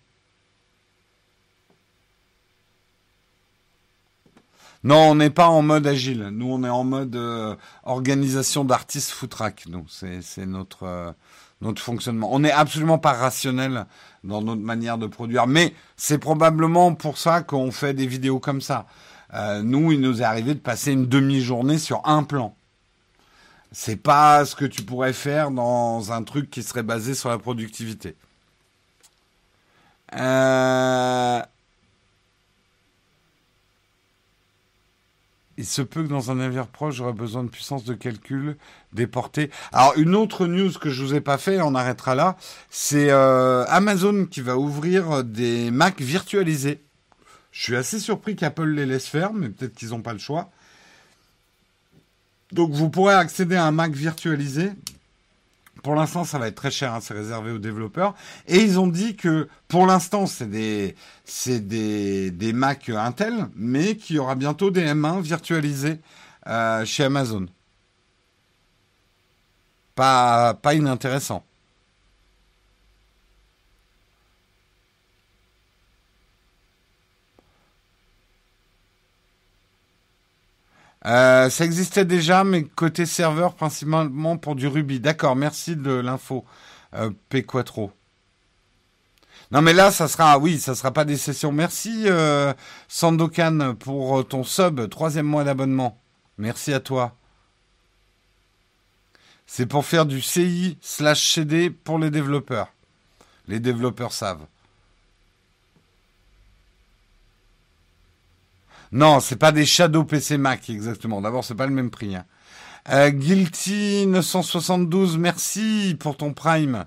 [4.84, 6.30] Non, on n'est pas en mode agile.
[6.32, 9.66] Nous, on est en mode euh, organisation d'artistes footrack.
[9.68, 11.16] Nous, c'est notre
[11.62, 12.34] notre fonctionnement.
[12.34, 13.86] On n'est absolument pas rationnel
[14.24, 18.62] dans notre manière de produire, mais c'est probablement pour ça qu'on fait des vidéos comme
[18.62, 18.86] ça.
[19.34, 22.56] Euh, nous, il nous est arrivé de passer une demi-journée sur un plan.
[23.72, 27.38] C'est pas ce que tu pourrais faire dans un truc qui serait basé sur la
[27.38, 28.16] productivité.
[30.14, 31.42] Euh,
[35.58, 38.58] il se peut que dans un navire proche, j'aurai besoin de puissance de calcul
[38.94, 39.50] déportée.
[39.74, 42.38] Alors, une autre news que je vous ai pas fait, on arrêtera là,
[42.70, 46.80] c'est euh, Amazon qui va ouvrir des Mac virtualisés.
[47.52, 50.52] Je suis assez surpris qu'Apple les laisse faire, mais peut-être qu'ils n'ont pas le choix.
[52.52, 54.72] Donc, vous pourrez accéder à un Mac virtualisé
[55.84, 58.14] pour l'instant, ça va être très cher, hein, c'est réservé aux développeurs.
[58.48, 60.96] Et ils ont dit que pour l'instant, c'est des,
[61.48, 66.00] des, des Mac Intel, mais qu'il y aura bientôt des M1 virtualisés
[66.48, 67.48] euh, chez Amazon.
[69.96, 71.44] Pas, pas inintéressant.
[81.08, 85.00] Euh, ça existait déjà, mais côté serveur, principalement pour du Ruby.
[85.00, 86.44] D'accord, merci de l'info,
[86.96, 87.90] euh, P4.
[89.52, 91.54] Non, mais là, ça sera, oui, ça sera pas des sessions.
[91.54, 92.54] Merci, euh,
[92.90, 95.98] Sandokan, pour ton sub, troisième mois d'abonnement.
[96.38, 97.16] Merci à toi.
[99.46, 102.68] C'est pour faire du CI slash CD pour les développeurs.
[103.48, 104.46] Les développeurs savent.
[108.92, 111.22] Non, c'est pas des Shadow PC Mac exactement.
[111.22, 112.16] D'abord, c'est pas le même prix.
[112.16, 112.26] Hein.
[112.90, 116.86] Euh, Guilty 972, merci pour ton Prime.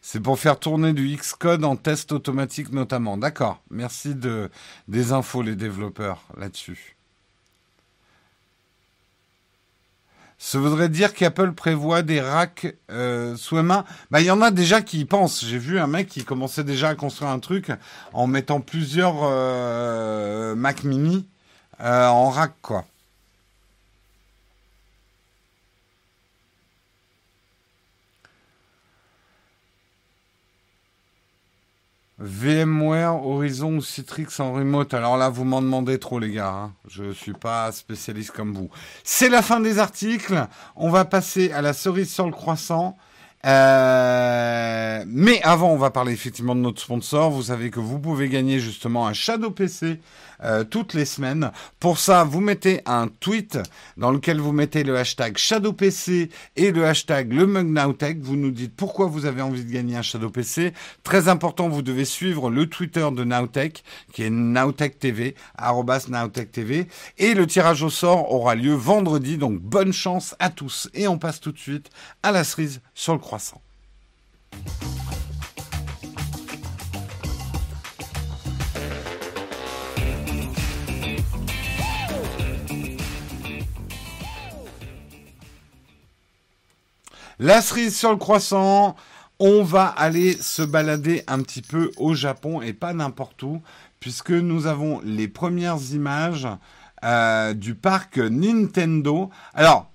[0.00, 3.16] C'est pour faire tourner du Xcode en test automatique notamment.
[3.16, 3.62] D'accord.
[3.70, 4.50] Merci de,
[4.86, 6.93] des infos les développeurs là-dessus.
[10.38, 13.84] Ça voudrait dire qu'Apple prévoit des racks euh, sous main.
[14.10, 15.44] Bah, il y en a déjà qui y pensent.
[15.44, 17.70] J'ai vu un mec qui commençait déjà à construire un truc
[18.12, 21.26] en mettant plusieurs euh, Mac Mini
[21.80, 22.84] euh, en rack, quoi.
[32.18, 34.94] VMware, Horizon ou Citrix en remote.
[34.94, 36.52] Alors là, vous m'en demandez trop, les gars.
[36.52, 36.72] Hein.
[36.88, 38.70] Je ne suis pas spécialiste comme vous.
[39.02, 40.46] C'est la fin des articles.
[40.76, 42.96] On va passer à la cerise sur le croissant.
[43.44, 47.30] Euh, mais avant, on va parler effectivement de notre sponsor.
[47.30, 50.00] Vous savez que vous pouvez gagner justement un Shadow PC
[50.42, 51.52] euh, toutes les semaines.
[51.80, 53.58] Pour ça, vous mettez un tweet
[53.96, 57.44] dans lequel vous mettez le hashtag ShadowPC et le hashtag le
[58.20, 60.72] Vous nous dites pourquoi vous avez envie de gagner un Shadow PC.
[61.02, 65.34] Très important, vous devez suivre le Twitter de Nowtech qui est Nowtech TV,
[66.08, 66.88] Nowtech TV.
[67.18, 69.38] Et le tirage au sort aura lieu vendredi.
[69.38, 70.88] Donc bonne chance à tous.
[70.94, 71.90] Et on passe tout de suite
[72.22, 73.60] à la cerise sur le croissant.
[87.40, 88.94] La cerise sur le croissant.
[89.40, 93.60] On va aller se balader un petit peu au Japon et pas n'importe où,
[93.98, 96.46] puisque nous avons les premières images
[97.04, 99.30] euh, du parc Nintendo.
[99.52, 99.90] Alors,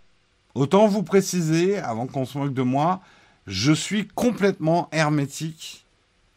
[0.56, 3.02] autant vous préciser, avant qu'on se moque de moi,
[3.48, 5.86] je suis complètement hermétique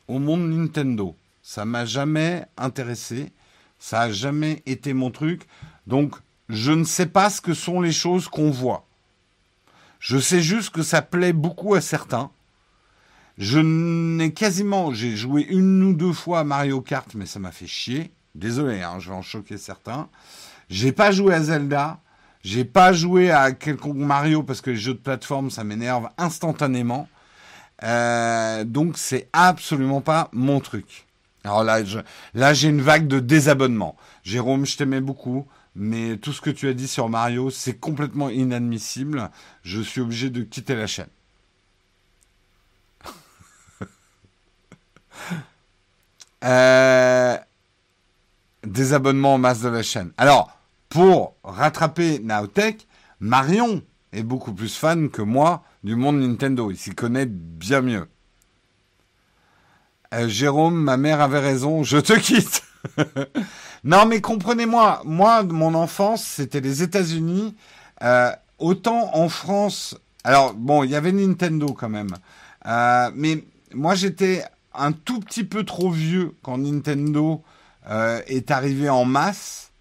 [0.08, 1.14] au monde Nintendo.
[1.42, 3.32] Ça m'a jamais intéressé,
[3.78, 5.42] ça a jamais été mon truc.
[5.86, 6.14] Donc,
[6.48, 8.86] je ne sais pas ce que sont les choses qu'on voit.
[9.98, 12.30] Je sais juste que ça plaît beaucoup à certains.
[13.38, 17.52] Je n'ai quasiment, j'ai joué une ou deux fois à Mario Kart, mais ça m'a
[17.52, 18.12] fait chier.
[18.34, 20.08] Désolé, hein, je vais en choquer certains.
[20.68, 22.00] J'ai pas joué à Zelda.
[22.42, 27.08] J'ai pas joué à quelconque Mario parce que les jeux de plateforme, ça m'énerve instantanément.
[27.82, 31.06] Euh, donc c'est absolument pas mon truc.
[31.44, 31.80] Alors là,
[32.34, 33.96] là j'ai une vague de désabonnement.
[34.24, 38.28] Jérôme, je t'aimais beaucoup mais tout ce que tu as dit sur Mario, c'est complètement
[38.28, 39.30] inadmissible.
[39.62, 41.08] Je suis obligé de quitter la chaîne.
[46.44, 47.38] euh,
[48.64, 50.12] des abonnements en masse de la chaîne.
[50.18, 50.58] Alors,
[50.92, 52.86] pour rattraper Naotech,
[53.18, 53.80] Marion
[54.12, 56.70] est beaucoup plus fan que moi du monde Nintendo.
[56.70, 58.06] Il s'y connaît bien mieux.
[60.12, 62.62] Euh, Jérôme, ma mère avait raison, je te quitte.
[63.84, 67.56] Non, mais comprenez-moi, moi, mon enfance, c'était les États-Unis.
[68.02, 68.30] Euh,
[68.60, 72.14] autant en France, alors bon, il y avait Nintendo quand même,
[72.66, 73.42] euh, mais
[73.74, 77.42] moi j'étais un tout petit peu trop vieux quand Nintendo
[78.28, 79.71] est arrivé en masse.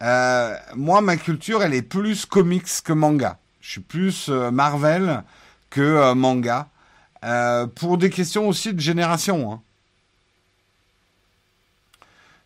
[0.00, 3.38] Moi, ma culture, elle est plus comics que manga.
[3.60, 5.24] Je suis plus Marvel
[5.70, 6.68] que manga.
[7.74, 9.52] pour des questions aussi de génération.
[9.52, 9.60] Hein.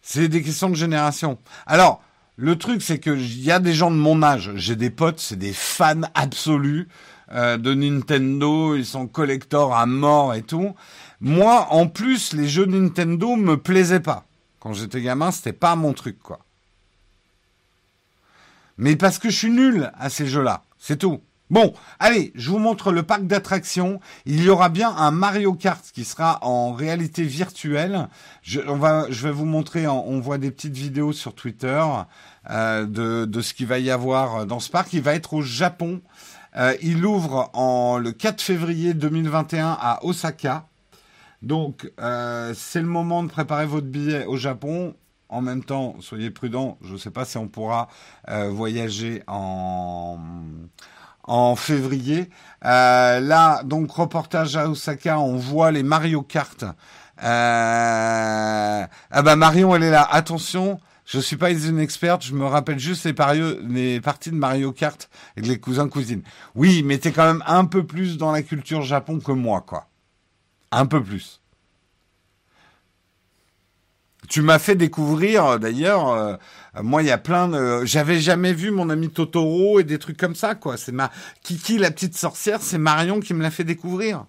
[0.03, 1.38] C'est des questions de génération.
[1.66, 2.03] Alors,
[2.36, 4.53] le truc, c'est que il y a des gens de mon âge.
[4.55, 6.88] J'ai des potes, c'est des fans absolus
[7.32, 8.74] euh, de Nintendo.
[8.74, 10.74] Ils sont collectors à mort et tout.
[11.20, 14.24] Moi, en plus, les jeux Nintendo me plaisaient pas.
[14.59, 16.40] Quand j'étais gamin, c'était pas mon truc, quoi.
[18.81, 21.20] Mais parce que je suis nul à ces jeux-là, c'est tout.
[21.51, 24.01] Bon, allez, je vous montre le parc d'attractions.
[24.24, 28.09] Il y aura bien un Mario Kart qui sera en réalité virtuelle.
[28.41, 31.85] Je, on va, je vais vous montrer, on voit des petites vidéos sur Twitter
[32.49, 34.95] euh, de, de, ce qu'il va y avoir dans ce parc.
[34.95, 36.01] Il va être au Japon.
[36.57, 40.68] Euh, il ouvre en le 4 février 2021 à Osaka.
[41.43, 44.95] Donc, euh, c'est le moment de préparer votre billet au Japon.
[45.31, 46.76] En même temps, soyez prudents.
[46.83, 47.89] Je ne sais pas si on pourra
[48.28, 50.18] voyager en
[51.31, 52.28] en février.
[52.64, 56.62] Euh, là, donc reportage à Osaka, on voit les Mario Kart.
[56.62, 56.72] Euh,
[57.22, 58.89] ah
[59.22, 60.09] bah Marion, elle est là.
[60.11, 63.14] Attention, je suis pas une experte, je me rappelle juste les,
[63.68, 66.22] les parties de Mario Kart et les cousins cousines.
[66.57, 69.87] Oui, mais t'es quand même un peu plus dans la culture Japon que moi, quoi.
[70.72, 71.39] Un peu plus.
[74.31, 76.37] Tu m'as fait découvrir, d'ailleurs, euh,
[76.83, 77.85] moi, il y a plein de...
[77.85, 80.76] J'avais jamais vu mon ami Totoro et des trucs comme ça, quoi.
[80.76, 81.11] C'est ma...
[81.43, 84.26] Kiki, la petite sorcière, c'est Marion qui me l'a fait découvrir.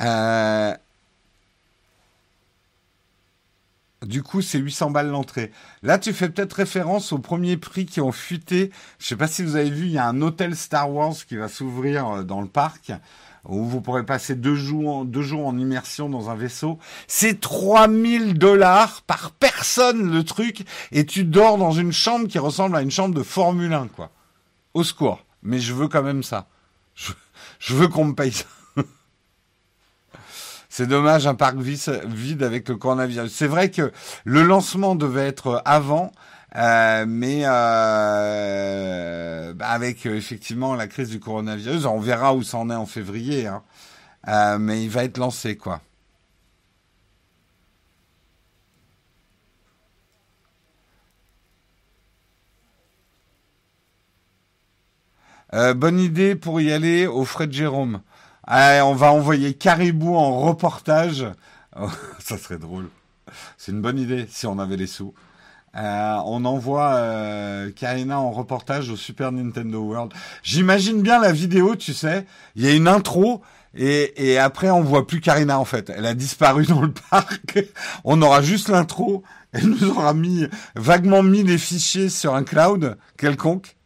[0.00, 0.74] Euh...
[4.06, 5.52] Du coup, c'est 800 balles l'entrée.
[5.82, 8.70] Là, tu fais peut-être référence aux premiers prix qui ont fuité.
[8.98, 11.36] Je sais pas si vous avez vu, il y a un hôtel Star Wars qui
[11.36, 12.92] va s'ouvrir euh, dans le parc
[13.48, 15.06] où vous pourrez passer deux jours,
[15.46, 16.78] en immersion dans un vaisseau.
[17.06, 22.76] C'est 3000 dollars par personne le truc et tu dors dans une chambre qui ressemble
[22.76, 24.10] à une chambre de Formule 1 quoi.
[24.74, 25.24] Au secours.
[25.42, 26.48] Mais je veux quand même ça.
[26.94, 27.12] Je,
[27.58, 28.46] je veux qu'on me paye ça.
[30.68, 33.32] C'est dommage un parc vide avec le coronavirus.
[33.32, 33.92] C'est vrai que
[34.24, 36.12] le lancement devait être avant,
[36.54, 42.58] euh, mais euh, bah, avec euh, effectivement la crise du coronavirus, on verra où ça
[42.58, 43.46] en est en février.
[43.46, 43.62] Hein.
[44.58, 45.80] mais il va être lancé, quoi.
[55.74, 58.02] bonne idée pour y aller au frais de Jérôme.
[58.46, 61.26] On va envoyer Caribou en reportage.
[62.18, 62.90] Ça serait drôle.
[63.56, 65.14] C'est une bonne idée si on avait les sous.
[65.76, 70.12] Euh, on envoie euh, Karina en reportage au Super Nintendo World.
[70.42, 72.24] J'imagine bien la vidéo, tu sais.
[72.54, 73.42] Il y a une intro
[73.74, 75.90] et, et après on voit plus Karina en fait.
[75.90, 77.58] Elle a disparu dans le parc.
[78.04, 79.22] on aura juste l'intro.
[79.52, 83.76] Elle nous aura mis vaguement mis les fichiers sur un cloud quelconque.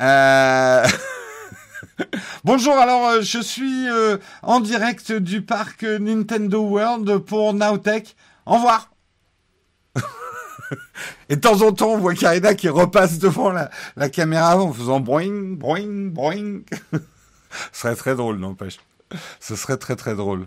[0.00, 0.86] Euh...
[2.44, 8.16] Bonjour, alors euh, je suis euh, en direct du parc Nintendo World pour Nowtech.
[8.46, 8.90] Au revoir.
[11.28, 15.00] Et de temps en temps, on voit Karina qui repasse devant la, caméra en faisant
[15.00, 16.60] boing, boing, boing.
[17.72, 18.78] Ce serait très drôle, n'empêche.
[19.40, 20.46] Ce serait très très drôle.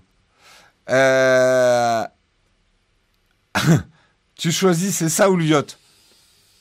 [0.89, 2.05] Euh,
[4.35, 5.77] tu choisis, c'est ça ou le yacht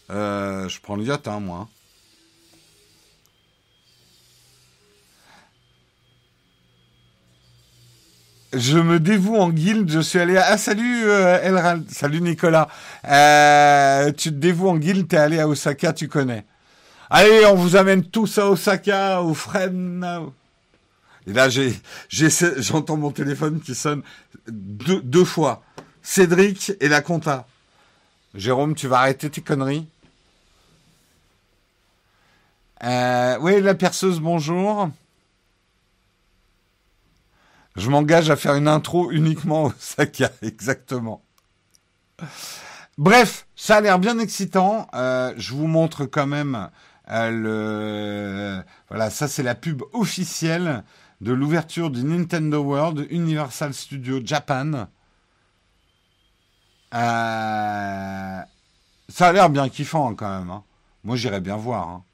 [0.09, 1.69] Je prends le yacht, hein, moi.
[8.53, 9.90] Je me dévoue en guilde.
[9.90, 10.44] Je suis allé à...
[10.48, 11.78] Ah, salut euh.
[11.88, 12.68] Salut Nicolas.
[13.09, 16.44] Euh, tu te dévoues en guilde, t'es allé à Osaka, tu connais.
[17.09, 19.74] Allez, on vous amène tous à Osaka, au Fred
[21.26, 21.72] Et là, j'ai,
[22.11, 24.03] j'entends mon téléphone qui sonne
[24.48, 25.62] deux, deux fois.
[26.03, 27.46] Cédric et la compta.
[28.34, 29.86] Jérôme, tu vas arrêter tes conneries.
[32.84, 34.90] Euh, oui, la perceuse, bonjour.
[37.77, 41.25] Je m'engage à faire une intro uniquement au Saka, exactement.
[42.99, 44.87] Bref, ça a l'air bien excitant.
[44.95, 46.68] Euh, je vous montre quand même
[47.11, 48.62] euh, le.
[48.89, 50.85] Voilà, ça c'est la pub officielle
[51.20, 54.89] de l'ouverture du Nintendo World Universal Studio Japan.
[56.95, 58.41] Euh,
[59.09, 60.51] ça a l'air bien kiffant quand même.
[60.51, 60.62] Hein.
[61.05, 61.89] Moi j'irais bien voir.
[61.89, 62.05] Hein.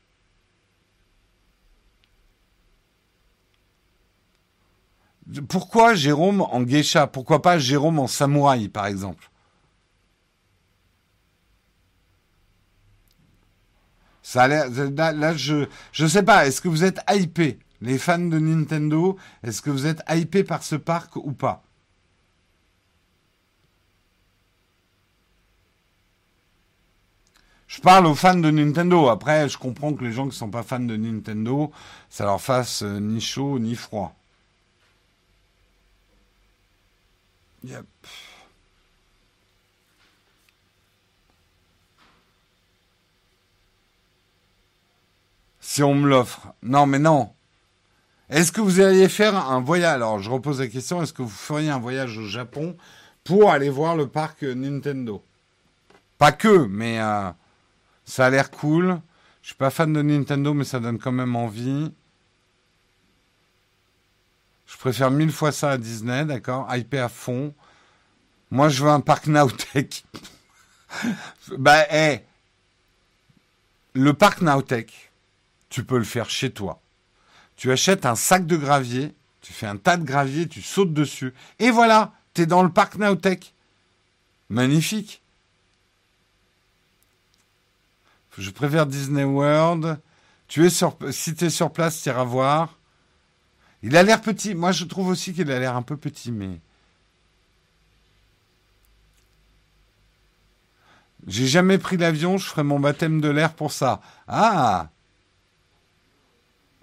[5.48, 7.06] Pourquoi Jérôme en geisha?
[7.06, 9.30] Pourquoi pas Jérôme en samouraï, par exemple?
[14.22, 14.68] Ça a l'air.
[15.14, 16.46] Là, je je sais pas.
[16.46, 20.62] Est-ce que vous êtes hypé, les fans de Nintendo Est-ce que vous êtes hypé par
[20.62, 21.64] ce parc ou pas?
[27.68, 29.08] Je parle aux fans de Nintendo.
[29.08, 31.70] Après, je comprends que les gens qui sont pas fans de Nintendo,
[32.08, 34.17] ça leur fasse euh, ni chaud ni froid.
[37.64, 37.86] Yep.
[45.60, 46.54] Si on me l'offre.
[46.62, 47.32] Non, mais non.
[48.30, 49.94] Est-ce que vous alliez faire un voyage?
[49.94, 51.02] Alors, je repose la question.
[51.02, 52.76] Est-ce que vous feriez un voyage au Japon
[53.24, 55.22] pour aller voir le parc Nintendo?
[56.18, 57.30] Pas que, mais euh,
[58.04, 59.00] ça a l'air cool.
[59.42, 61.92] Je suis pas fan de Nintendo, mais ça donne quand même envie.
[64.68, 67.54] Je préfère mille fois ça à Disney, d'accord Hypé à fond.
[68.50, 70.04] Moi, je veux un parc Nowtech.
[71.58, 72.22] bah, hé.
[73.94, 75.10] Le parc Nowtech,
[75.70, 76.80] tu peux le faire chez toi.
[77.56, 81.34] Tu achètes un sac de gravier, tu fais un tas de gravier, tu sautes dessus.
[81.58, 83.54] Et voilà, tu es dans le parc Nowtech.
[84.50, 85.22] Magnifique.
[88.36, 89.98] Je préfère Disney World.
[90.46, 92.77] Tu es sur, si tu es sur place, tu voir.
[93.82, 94.54] Il a l'air petit.
[94.54, 96.60] Moi, je trouve aussi qu'il a l'air un peu petit, mais.
[101.26, 104.00] J'ai jamais pris l'avion, je ferai mon baptême de l'air pour ça.
[104.28, 104.88] Ah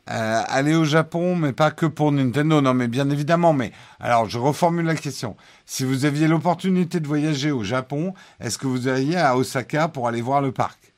[0.09, 3.53] Euh, aller au Japon, mais pas que pour Nintendo, non, mais bien évidemment.
[3.53, 5.35] Mais alors, je reformule la question.
[5.65, 10.07] Si vous aviez l'opportunité de voyager au Japon, est-ce que vous iriez à Osaka pour
[10.07, 10.94] aller voir le parc?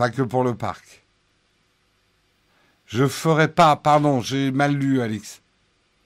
[0.00, 1.04] Pas que pour le parc.
[2.86, 5.42] Je ferai pas, pardon, j'ai mal lu, Alix.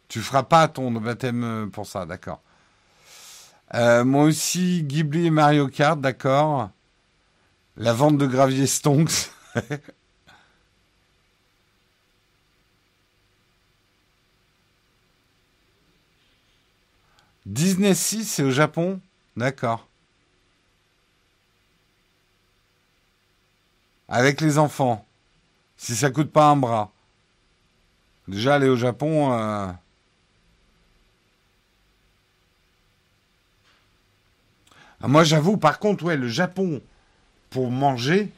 [0.09, 2.43] Tu feras pas ton baptême pour ça, d'accord.
[3.73, 6.71] Euh, moi aussi, Ghibli et Mario Kart, d'accord.
[7.77, 9.31] La vente de gravier Stonks.
[17.47, 19.01] Disney 6, c'est au Japon?
[19.37, 19.87] D'accord.
[24.15, 25.05] Avec les enfants.
[25.77, 26.93] Si ça coûte pas un bras.
[28.29, 29.33] Déjà, aller au Japon...
[29.33, 29.67] Euh,
[35.03, 36.81] Ah, moi, j'avoue, par contre, ouais, le Japon,
[37.51, 38.31] pour manger,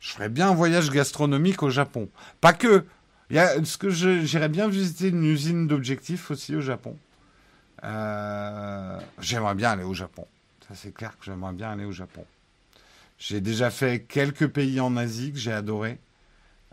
[0.00, 2.08] je ferais bien un voyage gastronomique au Japon.
[2.40, 2.86] Pas que.
[3.30, 6.96] Ce que j'irais bien visiter une usine d'objectifs aussi au Japon.
[7.82, 10.26] Euh, j'aimerais bien aller au Japon.
[10.66, 12.24] Ça, c'est clair que j'aimerais bien aller au Japon.
[13.18, 15.98] J'ai déjà fait quelques pays en Asie que j'ai adoré,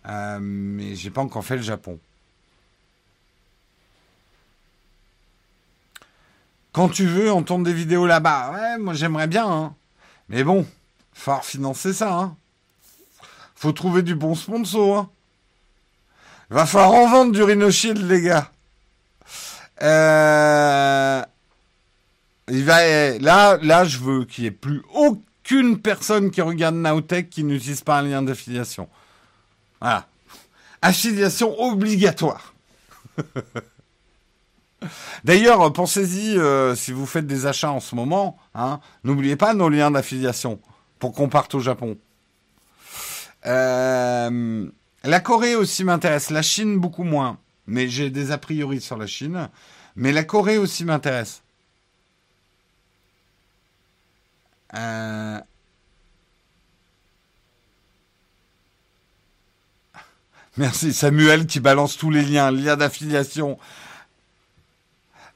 [0.08, 2.00] euh, mais j'ai pas encore fait le Japon.
[6.74, 8.52] Quand tu veux, on tourne des vidéos là-bas.
[8.54, 9.50] Ouais, moi j'aimerais bien.
[9.50, 9.76] Hein.
[10.30, 10.66] Mais bon,
[11.14, 12.14] faut financer ça.
[12.14, 12.36] Hein.
[13.56, 14.98] Faut trouver du bon sponsor.
[14.98, 15.10] Hein.
[16.50, 18.52] Va falloir en vendre du Rhino Shield, les gars.
[19.82, 21.22] Euh...
[22.48, 23.20] Va...
[23.20, 24.82] Là, là, je veux qu'il n'y ait plus
[25.82, 28.88] personne qui regarde Nowtech qui n'utilise pas un lien d'affiliation.
[29.80, 30.08] Voilà.
[30.82, 32.54] Affiliation obligatoire.
[35.24, 38.38] D'ailleurs, pensez-y euh, si vous faites des achats en ce moment.
[38.56, 40.60] Hein, N'oubliez pas nos liens d'affiliation
[41.00, 41.98] pour qu'on parte au Japon.
[43.46, 44.68] Euh,
[45.04, 46.30] la Corée aussi m'intéresse.
[46.30, 47.38] La Chine beaucoup moins.
[47.68, 49.50] Mais j'ai des a priori sur la Chine.
[49.96, 51.44] Mais la Corée aussi m'intéresse.
[54.74, 55.40] Euh,
[60.58, 63.58] merci Samuel qui balance tous les liens, liens d'affiliation.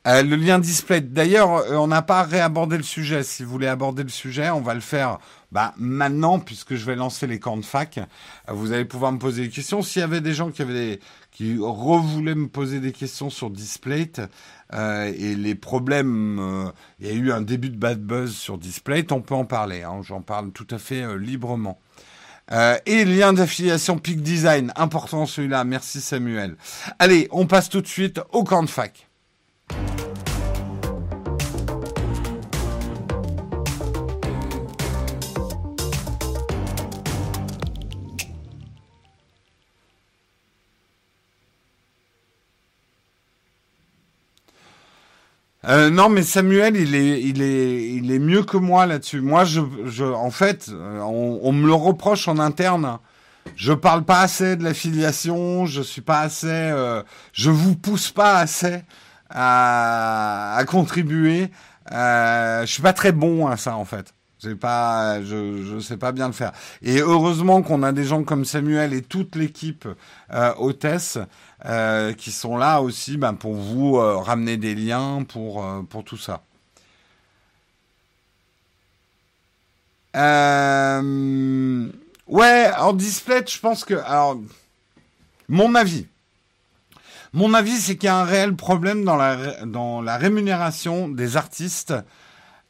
[0.08, 1.02] Euh, le lien display.
[1.02, 3.24] D'ailleurs, euh, on n'a pas réabordé le sujet.
[3.24, 5.18] Si vous voulez aborder le sujet, on va le faire
[5.56, 7.98] bah, maintenant, puisque je vais lancer les camps de fac.
[7.98, 8.04] Euh,
[8.50, 9.82] vous allez pouvoir me poser des questions.
[9.82, 11.00] S'il y avait des gens qui avaient
[11.32, 14.20] qui revoulaient me poser des questions sur Displate
[14.74, 19.22] et les problèmes, il y a eu un début de bad buzz sur Displate, on
[19.22, 19.84] peut en parler.
[19.84, 20.02] Hein.
[20.02, 21.78] J'en parle tout à fait librement.
[22.86, 25.66] et lien d'affiliation Peak Design, important celui-là.
[25.66, 26.56] Merci Samuel.
[27.00, 29.10] Allez, on passe tout de suite au camp de fac.
[45.68, 49.22] Euh, non, mais Samuel, il est, il est, il est mieux que moi là-dessus.
[49.22, 53.00] Moi, je, je, en fait, euh, on, me le reproche en interne.
[53.56, 55.66] Je parle pas assez de l'affiliation.
[55.66, 56.48] Je suis pas assez.
[56.48, 57.02] Euh,
[57.34, 58.84] je vous pousse pas assez
[59.30, 61.50] à, à contribuer.
[61.92, 64.14] Euh, je suis pas très bon à ça en fait.
[64.38, 66.52] C'est pas, je, je sais pas bien le faire.
[66.82, 69.88] Et heureusement qu'on a des gens comme Samuel et toute l'équipe
[70.34, 71.18] euh, hôtesse
[71.66, 76.04] euh, qui sont là aussi ben, pour vous euh, ramener des liens pour, euh, pour
[76.04, 76.44] tout ça.
[82.28, 84.40] Ouais, en display, je pense que, alors,
[85.50, 86.06] mon avis,
[87.34, 91.36] mon avis, c'est qu'il y a un réel problème dans la, dans la rémunération des
[91.36, 91.94] artistes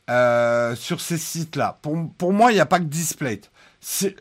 [0.08, 1.78] sur ces sites-là.
[1.82, 3.52] Pour, pour moi, il n'y a pas que Displate.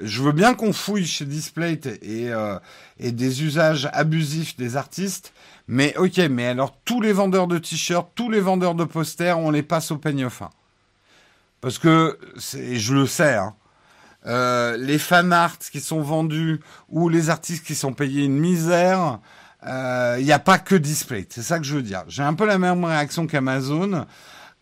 [0.02, 2.58] Je veux bien qu'on fouille chez Displate et, euh,
[2.98, 5.32] et des usages abusifs des artistes,
[5.68, 9.50] mais ok, mais alors tous les vendeurs de t-shirts, tous les vendeurs de posters, on
[9.50, 10.50] les passe au peigne fin.
[11.62, 13.54] Parce que, je le sais, hein,
[14.26, 16.60] euh, les fan arts qui sont vendus
[16.90, 19.18] ou les artistes qui sont payés une misère,
[19.62, 21.26] il euh, n'y a pas que Display.
[21.30, 22.04] C'est ça que je veux dire.
[22.06, 24.04] J'ai un peu la même réaction qu'Amazon.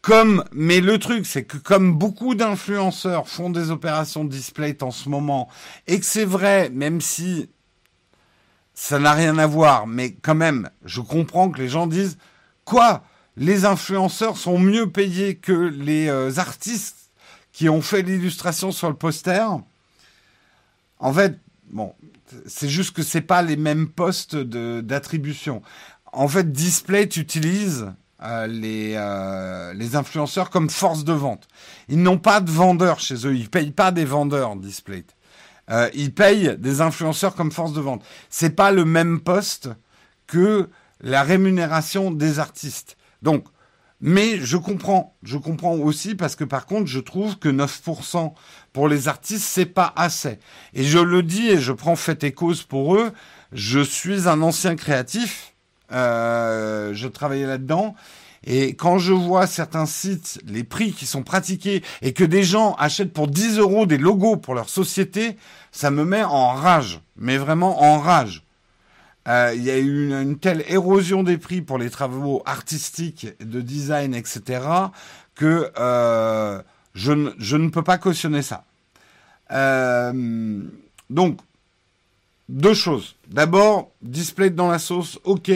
[0.02, 5.08] Comme, mais le truc, c'est que comme beaucoup d'influenceurs font des opérations display en ce
[5.08, 5.48] moment,
[5.86, 7.48] et que c'est vrai, même si
[8.74, 12.18] ça n'a rien à voir, mais quand même, je comprends que les gens disent,
[12.64, 13.04] quoi?
[13.36, 17.10] Les influenceurs sont mieux payés que les euh, artistes
[17.52, 19.46] qui ont fait l'illustration sur le poster?
[20.98, 21.38] En fait,
[21.70, 21.94] bon,
[22.46, 25.62] c'est juste que c'est pas les mêmes postes d'attribution.
[26.12, 27.92] En fait, Display utilise
[28.24, 31.48] euh, les, euh, les influenceurs comme force de vente.
[31.88, 33.34] Ils n'ont pas de vendeurs chez eux.
[33.34, 35.16] Ils payent pas des vendeurs Displate.
[35.70, 38.04] Euh, ils payent des influenceurs comme force de vente.
[38.30, 39.70] C'est pas le même poste
[40.26, 40.68] que
[41.00, 42.96] la rémunération des artistes.
[43.22, 43.46] Donc,
[44.00, 48.34] mais je comprends, je comprends aussi parce que par contre, je trouve que 9%
[48.72, 50.38] pour les artistes, c'est pas assez.
[50.74, 53.12] Et je le dis et je prends fait et cause pour eux.
[53.52, 55.51] Je suis un ancien créatif
[55.92, 57.94] je travaillais là-dedans.
[58.44, 62.74] Et quand je vois certains sites, les prix qui sont pratiqués et que des gens
[62.74, 65.36] achètent pour 10 euros des logos pour leur société,
[65.70, 67.00] ça me met en rage.
[67.16, 68.42] Mais vraiment en rage.
[69.28, 73.60] Euh, il y a eu une, telle érosion des prix pour les travaux artistiques, de
[73.60, 74.64] design, etc.,
[75.36, 76.60] que euh,
[76.94, 78.64] je, ne peux pas cautionner ça.
[81.08, 81.38] donc,
[82.52, 83.16] deux choses.
[83.28, 85.50] D'abord, display dans la sauce, ok,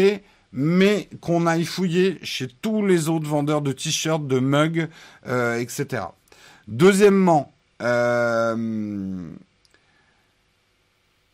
[0.53, 4.89] mais qu'on aille fouiller chez tous les autres vendeurs de t-shirts, de mugs,
[5.27, 6.05] euh, etc.
[6.69, 8.57] Deuxièmement, euh,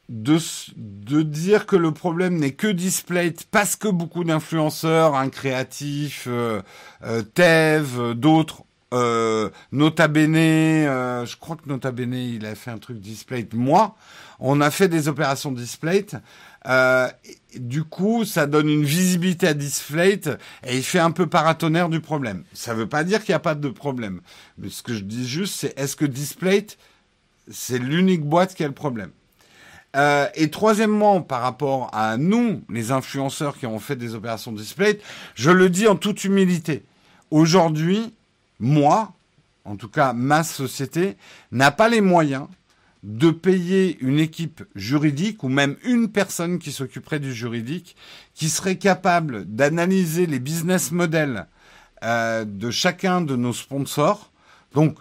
[0.08, 6.60] de, dire que le problème n'est que display parce que beaucoup d'influenceurs, un créatif, euh,
[7.34, 8.64] Tev, d'autres
[9.70, 13.48] Nota Bene, je crois que Nota Bene, il a fait un truc display.
[13.54, 13.94] Moi,
[14.43, 16.05] on a fait des opérations display.
[16.66, 17.09] Euh,
[17.57, 20.28] du coup, ça donne une visibilité à Displate
[20.66, 22.45] et il fait un peu paratonnerre du problème.
[22.53, 24.20] Ça ne veut pas dire qu'il n'y a pas de problème.
[24.59, 26.76] Mais ce que je dis juste, c'est est-ce que Displate,
[27.51, 29.11] c'est l'unique boîte qui a le problème?
[29.95, 34.99] Euh, et troisièmement, par rapport à nous, les influenceurs qui ont fait des opérations Displate,
[35.34, 36.82] je le dis en toute humilité.
[37.30, 38.12] Aujourd'hui,
[38.59, 39.12] moi,
[39.64, 41.16] en tout cas ma société,
[41.53, 42.47] n'a pas les moyens
[43.03, 47.96] de payer une équipe juridique ou même une personne qui s'occuperait du juridique,
[48.34, 51.46] qui serait capable d'analyser les business models
[52.05, 54.30] euh, de chacun de nos sponsors.
[54.72, 54.98] Donc,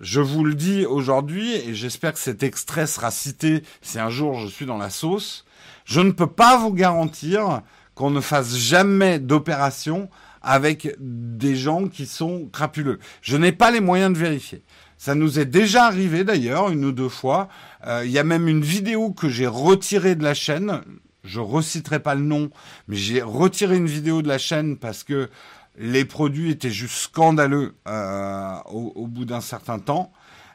[0.00, 4.38] je vous le dis aujourd'hui, et j'espère que cet extrait sera cité si un jour
[4.38, 5.44] je suis dans la sauce,
[5.84, 7.62] je ne peux pas vous garantir
[7.94, 10.08] qu'on ne fasse jamais d'opération
[10.40, 13.00] avec des gens qui sont crapuleux.
[13.22, 14.62] Je n'ai pas les moyens de vérifier.
[14.98, 17.48] Ça nous est déjà arrivé d'ailleurs une ou deux fois.
[17.86, 20.82] Euh, il y a même une vidéo que j'ai retirée de la chaîne.
[21.22, 22.50] Je reciterai pas le nom,
[22.88, 25.30] mais j'ai retiré une vidéo de la chaîne parce que
[25.76, 30.12] les produits étaient juste scandaleux euh, au, bout d'un certain temps.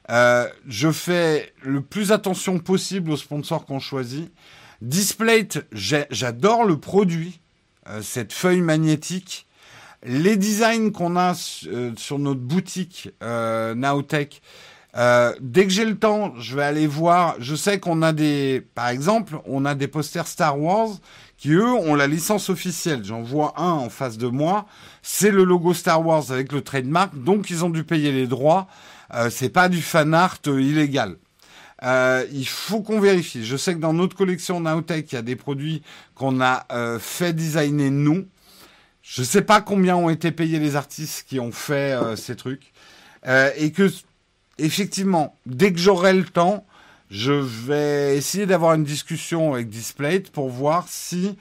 [0.10, 4.30] Euh, je fais le plus attention possible aux sponsors qu'on choisit.
[4.82, 7.40] Displate, j'adore le produit,
[8.02, 9.48] cette feuille magnétique
[10.06, 11.34] les designs qu'on a
[11.68, 13.74] euh, sur notre boutique euh,
[14.96, 17.36] euh, dès que j'ai le temps, je vais aller voir.
[17.40, 20.90] Je sais qu'on a des, par exemple, on a des posters Star Wars
[21.38, 23.04] qui eux ont la licence officielle.
[23.04, 24.66] J'en vois un en face de moi.
[25.02, 28.68] C'est le logo Star Wars avec le trademark, donc ils ont dû payer les droits.
[29.14, 31.18] Euh, c'est pas du fan art euh, illégal.
[32.32, 33.44] Il faut qu'on vérifie.
[33.44, 35.82] Je sais que dans notre collection Nowtech, il y a des produits
[36.16, 36.66] qu'on a
[37.00, 38.26] fait designer nous.
[39.04, 42.72] Je sais pas combien ont été payés les artistes qui ont fait euh, ces trucs.
[43.28, 43.92] Euh, et que,
[44.58, 46.66] effectivement, dès que j'aurai le temps,
[47.12, 51.38] je vais essayer d'avoir une discussion avec Displate pour voir si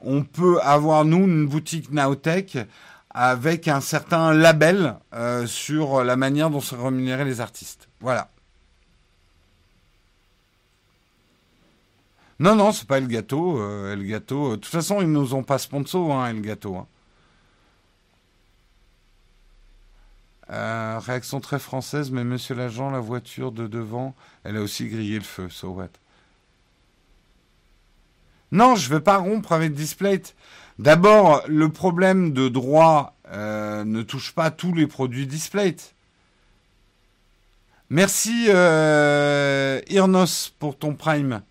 [0.00, 2.58] on peut avoir, nous, une boutique Nowtech
[3.08, 7.88] avec un certain label euh, sur la manière dont sont rémunérés les artistes.
[8.00, 8.30] Voilà.
[12.38, 13.58] Non, non, c'est pas El Gâteau.
[13.90, 14.50] El Gâteau.
[14.50, 16.76] De toute façon, ils nous ont pas sponsor, hein, El Gâteau.
[16.76, 16.86] Hein.
[20.50, 25.18] Euh, réaction très française, mais monsieur l'agent, la voiture de devant, elle a aussi grillé
[25.18, 25.88] le feu, so what?
[28.52, 30.36] Non, je ne vais pas rompre avec Displate.
[30.78, 35.94] D'abord, le problème de droit euh, ne touche pas tous les produits Displate.
[37.90, 41.42] Merci euh, Irnos pour ton prime.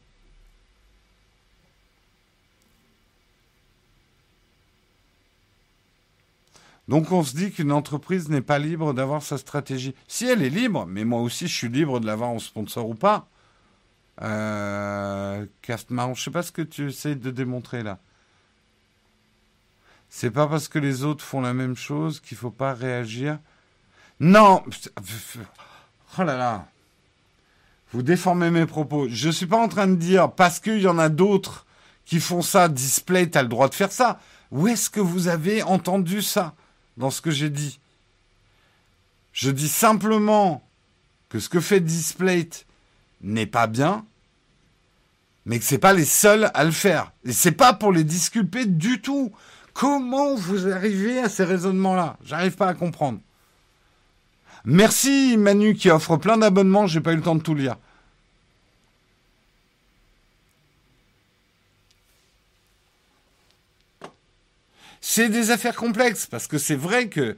[6.88, 9.96] Donc on se dit qu'une entreprise n'est pas libre d'avoir sa stratégie.
[10.08, 12.96] Si elle est libre, mais moi aussi je suis libre de l'avoir en sponsor ou
[12.96, 13.28] pas.
[14.22, 18.00] Euh, je sais pas ce que tu essayes de démontrer là.
[20.10, 23.40] C'est pas parce que les autres font la même chose qu'il faut pas réagir.
[24.20, 24.64] Non
[26.18, 26.68] Oh là là
[27.92, 29.08] Vous déformez mes propos.
[29.10, 31.66] Je suis pas en train de dire parce qu'il y en a d'autres
[32.06, 34.20] qui font ça, display, tu as le droit de faire ça.
[34.52, 36.54] Où est-ce que vous avez entendu ça?
[36.98, 37.80] Dans ce que j'ai dit.
[39.34, 40.64] Je dis simplement
[41.30, 42.66] que ce que fait Displate
[43.22, 44.06] n'est pas bien,
[45.46, 47.12] mais que c'est pas les seuls à le faire.
[47.26, 49.32] Et c'est pas pour les disculper du tout.
[49.74, 52.18] Comment vous arrivez à ces raisonnements-là?
[52.24, 53.20] J'arrive pas à comprendre.
[54.64, 57.76] Merci Manu qui offre plein d'abonnements, j'ai pas eu le temps de tout lire.
[65.08, 67.38] C'est des affaires complexes parce que c'est vrai que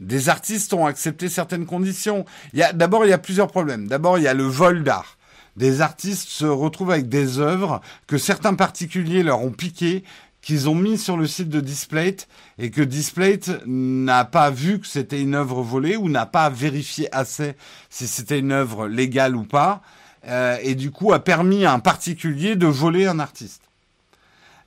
[0.00, 2.24] des artistes ont accepté certaines conditions.
[2.52, 3.86] d'abord, il y a plusieurs problèmes.
[3.86, 5.16] D'abord, il y a le vol d'art.
[5.56, 10.02] Des artistes se retrouvent avec des œuvres que certains particuliers leur ont piquées,
[10.42, 12.26] qu'ils ont mis sur le site de Displate
[12.58, 17.08] et que Displate n'a pas vu que c'était une œuvre volée ou n'a pas vérifié
[17.14, 17.54] assez
[17.90, 19.82] si c'était une œuvre légale ou pas,
[20.26, 23.63] euh, et du coup a permis à un particulier de voler un artiste.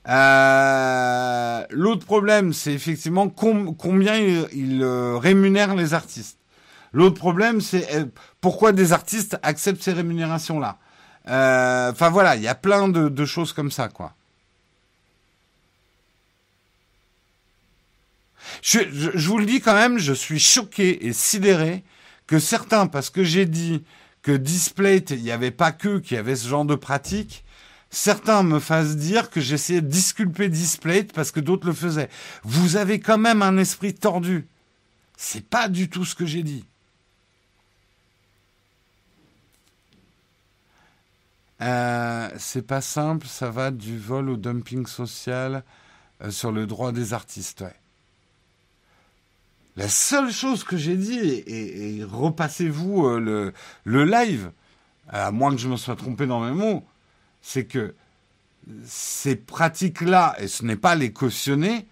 [0.06, 6.38] Euh, l'autre problème, c'est effectivement combien il, euh, rémunère les artistes.
[6.92, 8.06] L'autre problème, c'est euh,
[8.40, 10.78] pourquoi des artistes acceptent ces rémunérations-là.
[11.26, 14.14] Enfin voilà, il y a plein de, choses comme ça, quoi.
[18.62, 21.84] Je, je, vous le dis quand même, je suis choqué et sidéré
[22.26, 23.84] que certains, parce que j'ai dit
[24.22, 27.44] que Displate, il n'y avait pas que qui avait ce genre de pratique,
[27.90, 32.10] certains me fassent dire que j'essayais de disculper Displate parce que d'autres le faisaient.
[32.42, 34.46] Vous avez quand même un esprit tordu.
[35.16, 36.64] C'est pas du tout ce que j'ai dit.
[41.60, 45.64] Euh, c'est pas simple, ça va du vol au dumping social
[46.22, 47.64] euh, sur le droit des artistes.
[49.76, 53.52] La seule chose que j'ai dit, et, repassez-vous euh, le,
[53.84, 54.52] le live,
[55.08, 56.84] à moins que je me sois trompé dans mes mots,
[57.48, 57.94] c'est que
[58.84, 61.86] ces pratiques-là, et ce n'est pas les cautionner,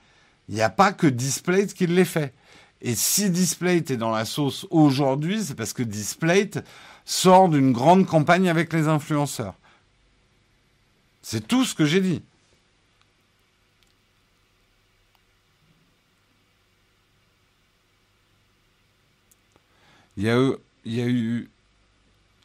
[0.50, 2.34] il n'y a pas que Displate qui les fait.
[2.82, 6.62] Et si Displate est dans la sauce aujourd'hui, c'est parce que Displate
[7.06, 9.54] sort d'une grande campagne avec les influenceurs.
[11.22, 12.22] C'est tout ce que j'ai dit.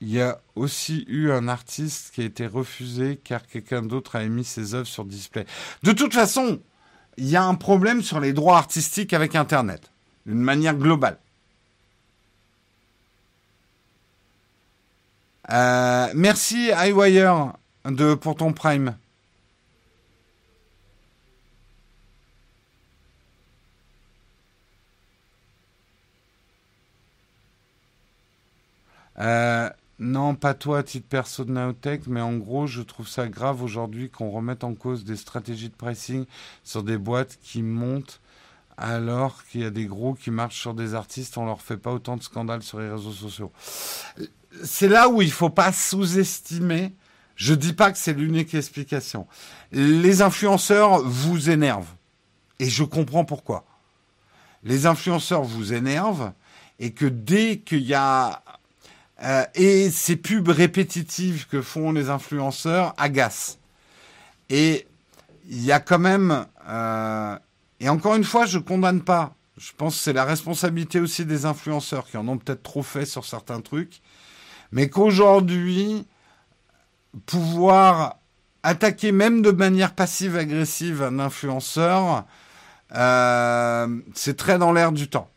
[0.01, 4.23] Il y a aussi eu un artiste qui a été refusé car quelqu'un d'autre a
[4.23, 5.45] émis ses œuvres sur display.
[5.83, 6.59] De toute façon,
[7.17, 9.91] il y a un problème sur les droits artistiques avec Internet,
[10.25, 11.19] d'une manière globale.
[15.51, 17.53] Euh, merci iWire
[18.21, 18.95] pour ton prime.
[29.19, 29.69] Euh,
[30.01, 33.61] non, pas toi à titre perso de Naotech, mais en gros, je trouve ça grave
[33.61, 36.25] aujourd'hui qu'on remette en cause des stratégies de pricing
[36.63, 38.19] sur des boîtes qui montent
[38.77, 41.91] alors qu'il y a des gros qui marchent sur des artistes, on leur fait pas
[41.91, 43.51] autant de scandales sur les réseaux sociaux.
[44.63, 46.95] C'est là où il faut pas sous-estimer.
[47.35, 49.27] Je dis pas que c'est l'unique explication.
[49.71, 51.93] Les influenceurs vous énervent.
[52.57, 53.65] Et je comprends pourquoi.
[54.63, 56.33] Les influenceurs vous énervent
[56.79, 58.41] et que dès qu'il y a
[59.23, 63.59] euh, et ces pubs répétitives que font les influenceurs agacent.
[64.49, 64.87] Et
[65.49, 66.45] il y a quand même...
[66.67, 67.37] Euh,
[67.79, 69.35] et encore une fois, je ne condamne pas.
[69.57, 73.05] Je pense que c'est la responsabilité aussi des influenceurs qui en ont peut-être trop fait
[73.05, 74.01] sur certains trucs.
[74.71, 76.07] Mais qu'aujourd'hui,
[77.25, 78.17] pouvoir
[78.63, 82.25] attaquer même de manière passive-agressive un influenceur,
[82.95, 85.30] euh, c'est très dans l'air du temps.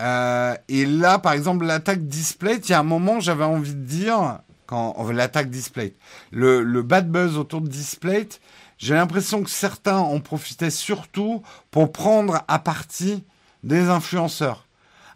[0.00, 3.84] Euh, et là, par exemple, l'attaque display, il y a un moment, j'avais envie de
[3.84, 5.94] dire, quand l'attaque display,
[6.30, 8.26] le, le bad buzz autour de display,
[8.78, 13.24] j'ai l'impression que certains en profitaient surtout pour prendre à partie
[13.62, 14.66] des influenceurs.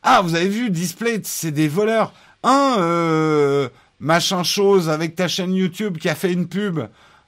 [0.02, 2.12] Ah, vous avez vu, display, c'est des voleurs.
[2.42, 3.70] Un, euh,
[4.00, 6.80] machin chose avec ta chaîne YouTube qui a fait une pub,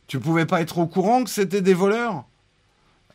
[0.09, 2.25] tu pouvais pas être au courant que c'était des voleurs?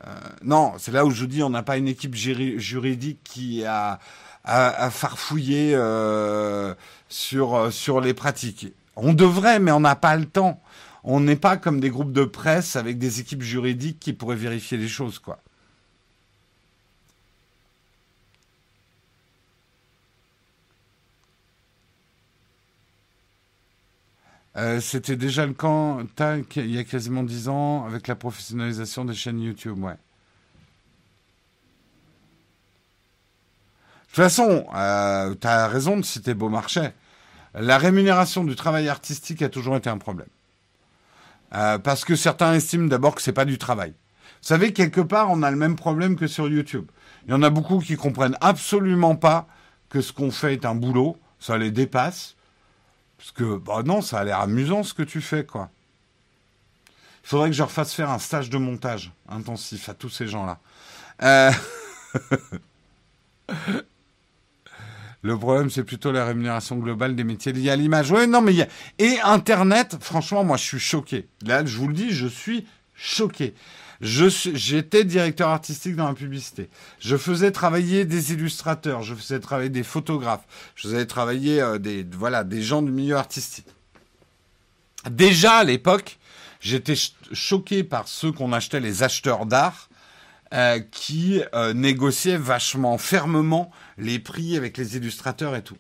[0.08, 0.10] Euh,
[0.44, 4.00] Non, c'est là où je dis on n'a pas une équipe juridique qui a
[4.44, 6.74] à, farfouiller euh,
[7.10, 8.74] sur, sur les pratiques.
[8.96, 10.62] On devrait, mais on n'a pas le temps.
[11.04, 14.78] On n'est pas comme des groupes de presse avec des équipes juridiques qui pourraient vérifier
[14.78, 15.40] les choses, quoi.
[24.58, 25.98] Euh, c'était déjà le cas
[26.58, 29.96] il y a quasiment dix ans avec la professionnalisation des chaînes YouTube, ouais.
[34.12, 36.94] Toute façon, euh, tu as raison de citer Beaumarchais.
[37.54, 40.28] La rémunération du travail artistique a toujours été un problème.
[41.54, 43.92] Euh, parce que certains estiment d'abord que c'est pas du travail.
[43.92, 46.90] Vous savez, quelque part, on a le même problème que sur YouTube.
[47.26, 49.48] Il y en a beaucoup qui comprennent absolument pas
[49.90, 51.18] que ce qu'on fait est un boulot.
[51.40, 52.36] Ça les dépasse.
[53.18, 55.70] Parce que, bah non, ça a l'air amusant ce que tu fais, quoi.
[57.24, 60.60] Il faudrait que je refasse faire un stage de montage intensif à tous ces gens-là.
[61.22, 61.52] Euh,
[65.24, 68.12] Le problème, c'est plutôt la rémunération globale des métiers liés à l'image.
[68.12, 68.68] Oui, non, mais il y a...
[68.98, 71.28] Et Internet, franchement, moi, je suis choqué.
[71.46, 72.66] Là, je vous le dis, je suis
[72.96, 73.54] choqué.
[74.02, 76.70] J'étais directeur artistique dans la publicité.
[77.00, 80.44] Je faisais travailler des illustrateurs, je faisais travailler des photographes,
[80.76, 83.68] je faisais travailler euh, des, voilà, des gens du milieu artistique.
[85.08, 86.18] Déjà à l'époque,
[86.62, 86.96] j'étais
[87.32, 89.88] choqué par ceux qu'on achetait les acheteurs d'art
[90.54, 95.78] euh, qui euh, négociaient vachement fermement les prix avec les illustrateurs et tout.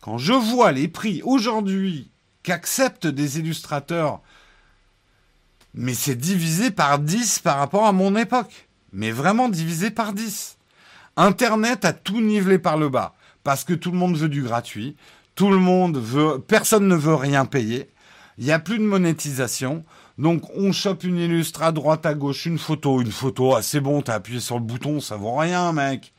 [0.00, 2.10] Quand je vois les prix aujourd'hui
[2.42, 4.20] qu'acceptent des illustrateurs,
[5.74, 8.68] mais c'est divisé par 10 par rapport à mon époque.
[8.92, 10.56] Mais vraiment divisé par 10.
[11.16, 13.14] Internet a tout nivelé par le bas.
[13.42, 14.96] Parce que tout le monde veut du gratuit.
[15.34, 17.90] Tout le monde veut, personne ne veut rien payer.
[18.38, 19.84] Il n'y a plus de monétisation.
[20.16, 23.80] Donc on chope une illustre à droite, à gauche, une photo, une photo, ah c'est
[23.80, 26.12] bon, t'as appuyé sur le bouton, ça vaut rien, mec.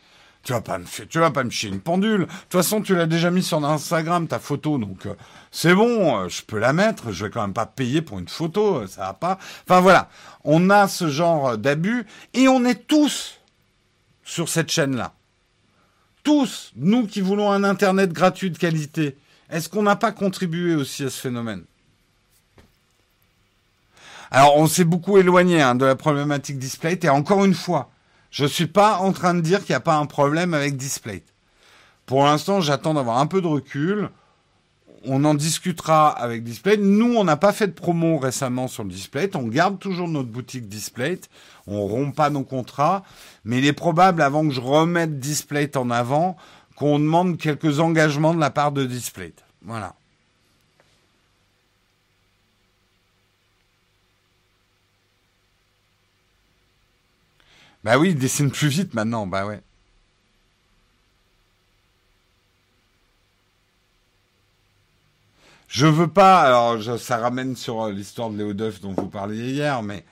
[0.43, 2.21] Tu vas pas me, tu vas pas me chier une pendule.
[2.21, 5.15] De toute façon, tu l'as déjà mis sur Instagram ta photo, donc euh,
[5.49, 7.11] c'est bon, euh, je peux la mettre.
[7.11, 9.39] Je vais quand même pas payer pour une photo, euh, ça va pas.
[9.63, 10.09] Enfin voilà,
[10.43, 12.05] on a ce genre d'abus
[12.35, 13.39] et on est tous
[14.23, 15.13] sur cette chaîne-là.
[16.23, 19.17] Tous, nous qui voulons un internet gratuit de qualité,
[19.49, 21.63] est-ce qu'on n'a pas contribué aussi à ce phénomène?
[24.37, 26.99] Alors, on s'est beaucoup éloigné hein, de la problématique display.
[27.01, 27.89] Et encore une fois,
[28.31, 30.75] je ne suis pas en train de dire qu'il n'y a pas un problème avec
[30.75, 31.23] Display.
[32.05, 34.09] Pour l'instant, j'attends d'avoir un peu de recul.
[35.05, 36.75] On en discutera avec Display.
[36.75, 39.33] Nous, on n'a pas fait de promo récemment sur le Display.
[39.37, 41.21] On garde toujours notre boutique Display.
[41.65, 43.03] On rompt pas nos contrats.
[43.45, 46.35] Mais il est probable, avant que je remette Display en avant,
[46.75, 49.33] qu'on demande quelques engagements de la part de Display.
[49.61, 49.95] Voilà.
[57.85, 59.61] Bah oui, il dessine plus vite maintenant, bah ouais.
[65.67, 69.51] Je veux pas, alors ça ramène sur euh, l'histoire de Léo Duff dont vous parliez
[69.51, 70.03] hier, mais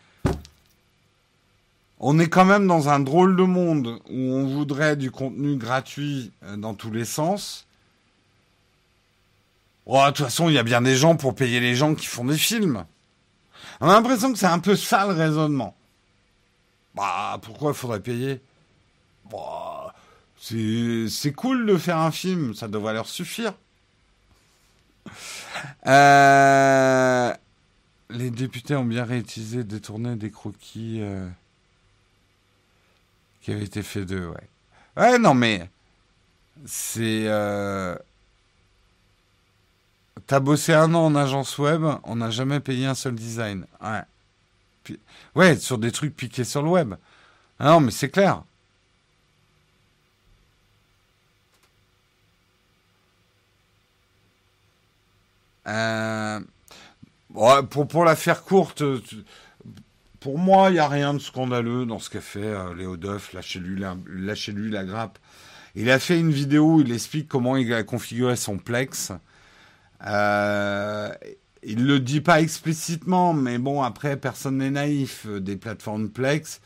[1.99, 6.31] on est quand même dans un drôle de monde où on voudrait du contenu gratuit
[6.43, 7.65] euh, dans tous les sens.
[9.87, 12.05] Oh, de toute façon, il y a bien des gens pour payer les gens qui
[12.05, 12.85] font des films.
[13.81, 15.75] On a l'impression que c'est un peu ça le raisonnement.
[16.95, 18.41] Bah, pourquoi il faudrait payer?
[19.31, 19.93] Bah,
[20.39, 23.53] C'est cool de faire un film, ça devrait leur suffire.
[25.87, 27.33] Euh,
[28.09, 31.27] les députés ont bien réutilisé, détourné des croquis euh,
[33.41, 34.49] qui avaient été faits d'eux, ouais.
[34.97, 35.69] Ouais, non, mais
[36.65, 37.25] c'est.
[37.27, 37.95] Euh,
[40.27, 43.65] t'as bossé un an en agence web, on n'a jamais payé un seul design.
[43.81, 44.01] Ouais.
[45.35, 46.95] Ouais, sur des trucs piqués sur le web.
[47.59, 48.43] Ah non, mais c'est clair.
[55.67, 56.39] Euh,
[57.89, 58.83] pour, la faire courte,
[60.19, 63.33] pour moi, il n'y a rien de scandaleux dans ce qu'a fait euh, Léo Duff.
[63.33, 63.79] Lâchez-lui
[64.71, 65.19] la, grappe.
[65.75, 69.11] Il a fait une vidéo où il explique comment il a configuré son Plex.
[70.05, 71.09] Euh,
[71.65, 76.61] il le dit pas explicitement, mais bon, après, personne n'est naïf euh, des plateformes Plex.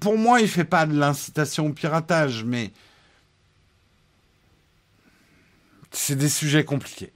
[0.00, 2.72] pour moi, il fait pas de l'incitation au piratage, mais
[5.90, 7.12] c'est des sujets compliqués.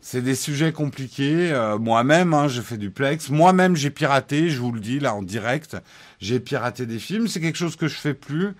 [0.00, 1.52] C'est des sujets compliqués.
[1.52, 3.28] Euh, moi-même, hein, j'ai fait du Plex.
[3.28, 5.76] Moi-même, j'ai piraté, je vous le dis là en direct.
[6.20, 7.26] J'ai piraté des films.
[7.26, 8.54] C'est quelque chose que je fais plus.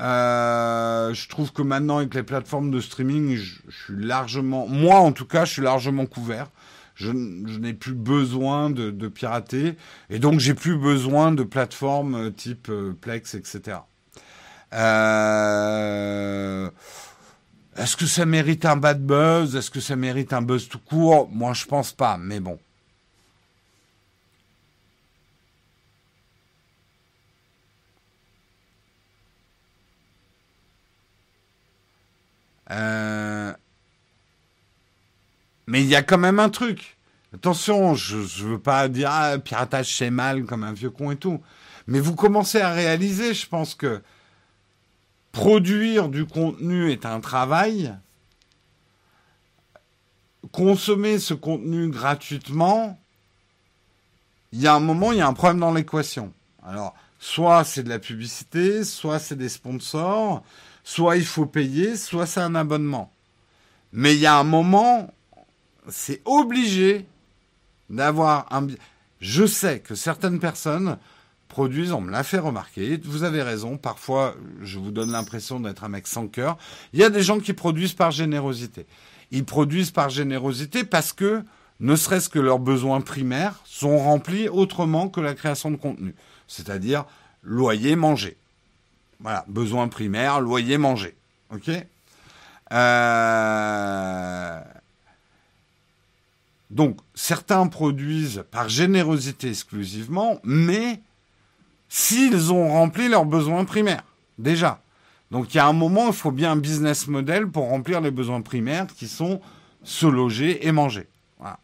[0.00, 5.12] Euh, je trouve que maintenant, avec les plateformes de streaming, je, suis largement, moi en
[5.12, 6.50] tout cas, je suis largement couvert
[7.00, 7.12] je,
[7.58, 9.76] n'ai plus besoin de, pirater
[10.10, 13.78] et donc j'ai plus besoin de plateformes euh, type euh, Plex, etc.
[14.72, 16.70] Euh,
[17.76, 19.56] est-ce que ça mérite un bad buzz?
[19.56, 21.28] Est-ce que ça mérite un buzz tout court?
[21.32, 22.58] Moi, je pense pas, mais bon.
[32.70, 32.99] Euh,
[35.70, 36.96] mais il y a quand même un truc.
[37.32, 41.16] Attention, je ne veux pas dire ah, piratage c'est mal comme un vieux con et
[41.16, 41.40] tout.
[41.86, 44.02] Mais vous commencez à réaliser, je pense que
[45.30, 47.94] produire du contenu est un travail.
[50.50, 52.98] Consommer ce contenu gratuitement,
[54.50, 56.32] il y a un moment, il y a un problème dans l'équation.
[56.66, 60.42] Alors, soit c'est de la publicité, soit c'est des sponsors,
[60.82, 63.12] soit il faut payer, soit c'est un abonnement.
[63.92, 65.14] Mais il y a un moment
[65.90, 67.06] c'est obligé
[67.88, 68.68] d'avoir un...
[69.20, 70.96] Je sais que certaines personnes
[71.48, 75.84] produisent, on me l'a fait remarquer, vous avez raison, parfois je vous donne l'impression d'être
[75.84, 76.56] un mec sans cœur.
[76.92, 78.86] Il y a des gens qui produisent par générosité.
[79.30, 81.42] Ils produisent par générosité parce que,
[81.80, 86.14] ne serait-ce que leurs besoins primaires, sont remplis autrement que la création de contenu.
[86.46, 87.04] C'est-à-dire
[87.42, 88.36] loyer, manger.
[89.18, 91.14] Voilà, besoins primaires, loyer, manger.
[91.52, 91.70] OK?
[92.72, 94.60] Euh...
[96.70, 101.00] Donc, certains produisent par générosité exclusivement, mais
[101.88, 104.04] s'ils ont rempli leurs besoins primaires,
[104.38, 104.80] déjà.
[105.32, 108.10] Donc, il y a un moment, il faut bien un business model pour remplir les
[108.10, 109.40] besoins primaires qui sont
[109.82, 111.08] se loger et manger.
[111.38, 111.58] Voilà.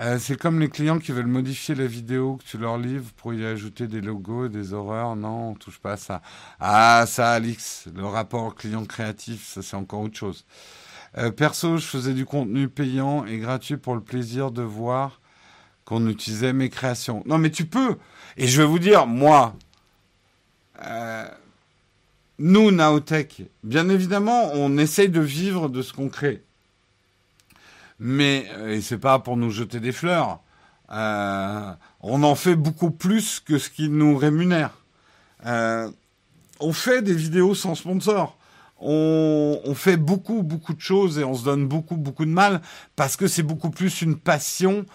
[0.00, 3.34] Euh, c'est comme les clients qui veulent modifier la vidéo que tu leur livres pour
[3.34, 5.16] y ajouter des logos, des horreurs.
[5.16, 6.22] Non, on touche pas à ça.
[6.60, 10.46] Ah, ça, Alix, le rapport client créatif, ça c'est encore autre chose.
[11.16, 15.20] Euh, perso, je faisais du contenu payant et gratuit pour le plaisir de voir
[15.84, 17.24] qu'on utilisait mes créations.
[17.26, 17.96] Non, mais tu peux.
[18.36, 19.56] Et je vais vous dire, moi,
[20.84, 21.26] euh,
[22.38, 26.44] nous, Naotech, bien évidemment, on essaye de vivre de ce qu'on crée
[27.98, 30.40] mais euh, et c'est pas pour nous jeter des fleurs.
[30.90, 34.70] Euh, on en fait beaucoup plus que ce qui nous rémunère.
[35.46, 35.90] Euh,
[36.60, 38.36] on fait des vidéos sans sponsor.
[38.80, 42.60] On, on, fait beaucoup, beaucoup de choses et on se donne beaucoup, beaucoup de mal
[42.94, 44.86] parce que c'est beaucoup plus une passion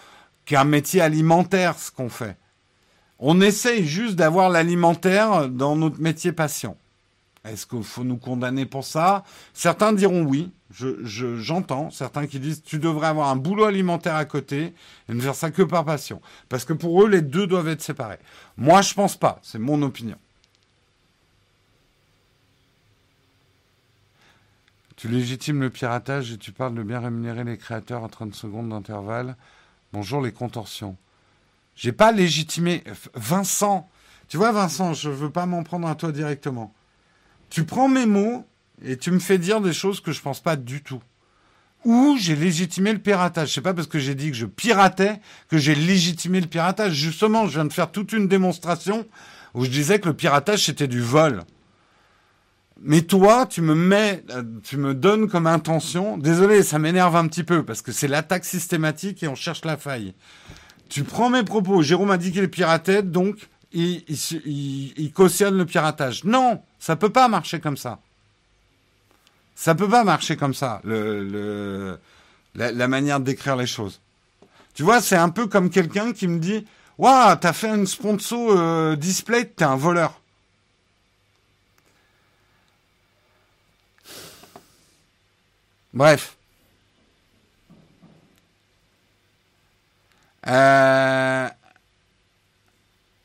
[0.46, 2.36] qu'un métier alimentaire, ce qu'on fait.
[3.18, 6.76] On essaye juste d'avoir l'alimentaire dans notre métier passion.
[7.44, 9.22] Est-ce qu'il faut nous condamner pour ça?
[9.52, 14.24] Certains diront oui, j'entends je, certains qui disent tu devrais avoir un boulot alimentaire à
[14.24, 14.74] côté
[15.08, 16.20] et ne faire ça que par passion.
[16.48, 18.18] Parce que pour eux, les deux doivent être séparés.
[18.56, 19.38] Moi, je pense pas.
[19.42, 20.16] C'est mon opinion.
[24.96, 28.70] Tu légitimes le piratage et tu parles de bien rémunérer les créateurs à 30 secondes
[28.70, 29.36] d'intervalle.
[29.92, 30.96] Bonjour les contorsions.
[31.76, 32.82] J'ai pas légitimé.
[33.14, 33.88] Vincent,
[34.28, 36.72] tu vois, Vincent, je veux pas m'en prendre à toi directement.
[37.50, 38.46] Tu prends mes mots
[38.82, 41.02] et tu me fais dire des choses que je pense pas du tout.
[41.84, 43.52] Ou j'ai légitimé le piratage.
[43.52, 46.94] C'est pas parce que j'ai dit que je piratais que j'ai légitimé le piratage.
[46.94, 49.06] Justement, je viens de faire toute une démonstration
[49.52, 51.42] où je disais que le piratage c'était du vol.
[52.80, 54.24] Mais toi, tu me mets,
[54.62, 56.18] tu me donnes comme intention.
[56.18, 59.76] Désolé, ça m'énerve un petit peu parce que c'est l'attaque systématique et on cherche la
[59.76, 60.14] faille.
[60.88, 61.82] Tu prends mes propos.
[61.82, 64.04] Jérôme a dit qu'il piratait, donc il,
[64.44, 66.24] il, cautionne le piratage.
[66.24, 68.00] Non, ça peut pas marcher comme ça.
[69.54, 71.98] Ça peut pas marcher comme ça, le,
[72.54, 74.00] la, manière de décrire les choses.
[74.74, 76.66] Tu vois, c'est un peu comme quelqu'un qui me dit
[76.98, 80.20] Waouh, t'as fait une sponsor euh, display, t'es un voleur.
[85.92, 86.36] Bref.
[90.46, 91.48] Euh,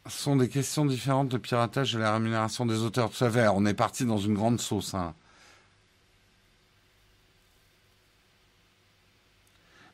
[0.08, 3.10] ce sont des questions différentes de piratage et la rémunération des auteurs.
[3.10, 4.94] Tout à on est parti dans une grande sauce.
[4.94, 5.14] Hein.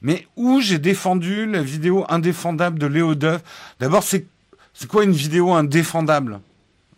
[0.01, 3.41] Mais où j'ai défendu la vidéo indéfendable de Léo Duff?
[3.79, 4.27] D'abord, c'est
[4.87, 6.41] quoi une vidéo indéfendable?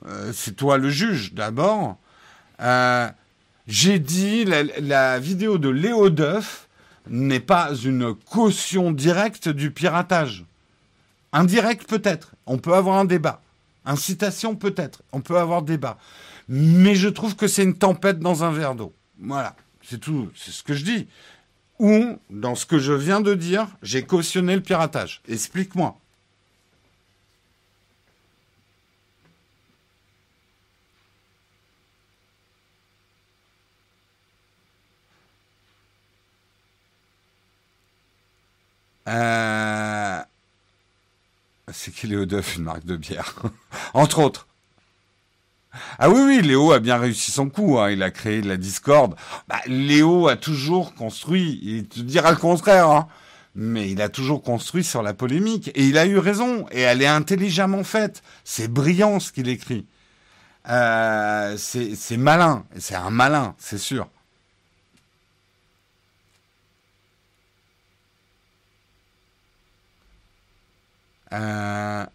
[0.07, 1.97] Euh, C'est toi le juge, d'abord.
[2.61, 3.09] Euh,
[3.67, 6.67] j'ai dit la, la vidéo de Léo Duff
[7.09, 10.45] n'est pas une caution directe du piratage.
[11.33, 12.31] Indirect peut-être.
[12.45, 13.41] On peut avoir un débat.
[13.85, 15.01] Incitation peut-être.
[15.11, 15.97] On peut avoir débat.
[16.49, 18.93] Mais je trouve que c'est une tempête dans un verre d'eau.
[19.19, 19.55] Voilà.
[19.83, 20.29] C'est tout.
[20.35, 21.07] C'est ce que je dis
[21.79, 25.97] ou, dans ce que je viens de dire, j'ai cautionné le piratage Explique-moi.
[39.07, 40.19] Euh...
[41.71, 43.35] C'est qui Léo Duff, une marque de bière
[43.93, 44.47] Entre autres.
[45.99, 47.79] Ah oui, oui, Léo a bien réussi son coup.
[47.79, 47.91] Hein.
[47.91, 49.15] Il a créé de la discorde.
[49.47, 51.59] Bah, Léo a toujours construit.
[51.63, 52.89] Il te dira le contraire.
[52.89, 53.07] Hein.
[53.55, 55.71] Mais il a toujours construit sur la polémique.
[55.75, 56.65] Et il a eu raison.
[56.71, 58.23] Et elle est intelligemment faite.
[58.43, 59.85] C'est brillant ce qu'il écrit.
[60.69, 62.65] Euh, c'est malin.
[62.77, 64.07] C'est un malin, c'est sûr.
[71.33, 72.05] Euh,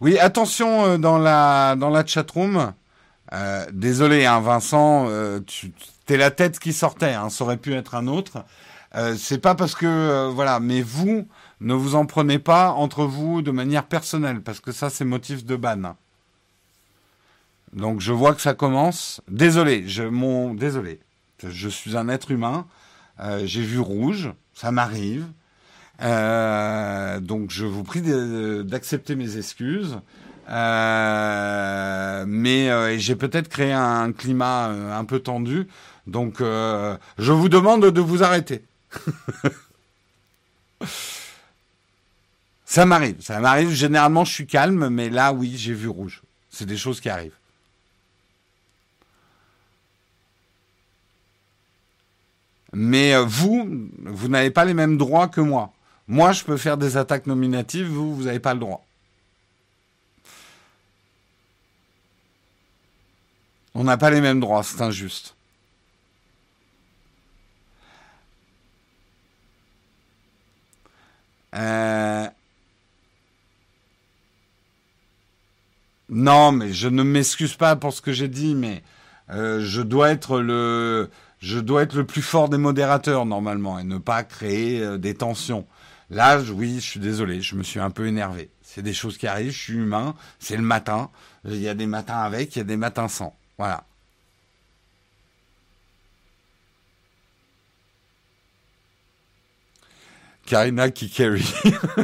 [0.00, 2.72] Oui, attention euh, dans la dans la chatroom.
[3.32, 5.40] Euh, désolé, hein, Vincent, euh,
[6.06, 7.12] t'es la tête qui sortait.
[7.12, 8.44] Hein, ça aurait pu être un autre.
[9.16, 11.28] C'est pas parce que voilà, mais vous
[11.60, 15.44] ne vous en prenez pas entre vous de manière personnelle parce que ça c'est motif
[15.44, 15.94] de ban.
[17.72, 19.20] Donc je vois que ça commence.
[19.28, 20.98] Désolé, je, mon, désolé.
[21.46, 22.66] Je suis un être humain.
[23.44, 25.24] J'ai vu rouge, ça m'arrive.
[26.02, 28.02] Euh, donc je vous prie
[28.64, 29.98] d'accepter mes excuses.
[30.48, 35.68] Euh, mais j'ai peut-être créé un climat un peu tendu.
[36.06, 38.64] Donc je vous demande de vous arrêter.
[42.64, 43.70] ça m'arrive, ça m'arrive.
[43.70, 46.22] Généralement je suis calme, mais là oui j'ai vu rouge.
[46.50, 47.32] C'est des choses qui arrivent.
[52.72, 55.72] Mais euh, vous, vous n'avez pas les mêmes droits que moi.
[56.10, 58.84] Moi, je peux faire des attaques nominatives, vous, vous n'avez pas le droit.
[63.74, 65.36] On n'a pas les mêmes droits, c'est injuste.
[71.54, 72.26] Euh,
[76.08, 78.82] non, mais je ne m'excuse pas pour ce que j'ai dit, mais
[79.30, 81.08] euh, je dois être le
[81.38, 85.14] je dois être le plus fort des modérateurs normalement et ne pas créer euh, des
[85.14, 85.68] tensions.
[86.10, 88.50] Là, oui, je suis désolé, je me suis un peu énervé.
[88.62, 91.10] C'est des choses qui arrivent, je suis humain, c'est le matin.
[91.44, 93.36] Il y a des matins avec, il y a des matins sans.
[93.58, 93.84] Voilà.
[100.46, 101.48] Karina qui carry.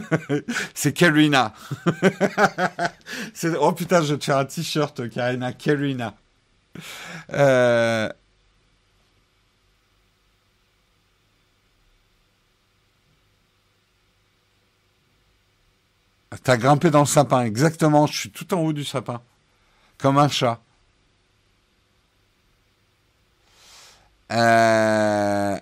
[0.75, 1.53] c'est Karina.
[3.59, 5.53] oh putain, je vais te faire un t-shirt, Karina.
[5.53, 6.15] Karina.
[7.33, 8.09] Euh...
[16.43, 18.07] T'as grimpé dans le sapin, exactement.
[18.07, 19.21] Je suis tout en haut du sapin.
[19.99, 20.61] Comme un chat.
[24.33, 25.59] Euh,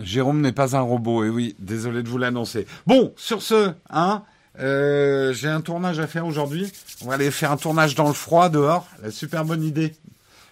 [0.00, 2.66] Jérôme n'est pas un robot, et oui, désolé de vous l'annoncer.
[2.86, 4.24] Bon, sur ce, hein,
[4.58, 6.72] euh, j'ai un tournage à faire aujourd'hui.
[7.02, 8.86] On va aller faire un tournage dans le froid dehors.
[9.02, 9.94] La super bonne idée.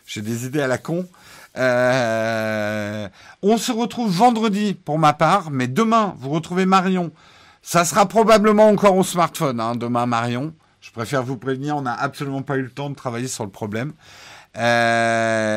[0.07, 1.07] J'ai des idées à la con.
[1.57, 3.09] Euh,
[3.43, 7.13] on se retrouve vendredi pour ma part, mais demain, vous retrouvez Marion.
[7.63, 10.53] Ça sera probablement encore au smartphone, hein, demain Marion.
[10.81, 13.51] Je préfère vous prévenir, on n'a absolument pas eu le temps de travailler sur le
[13.51, 13.93] problème.
[14.57, 15.55] Euh,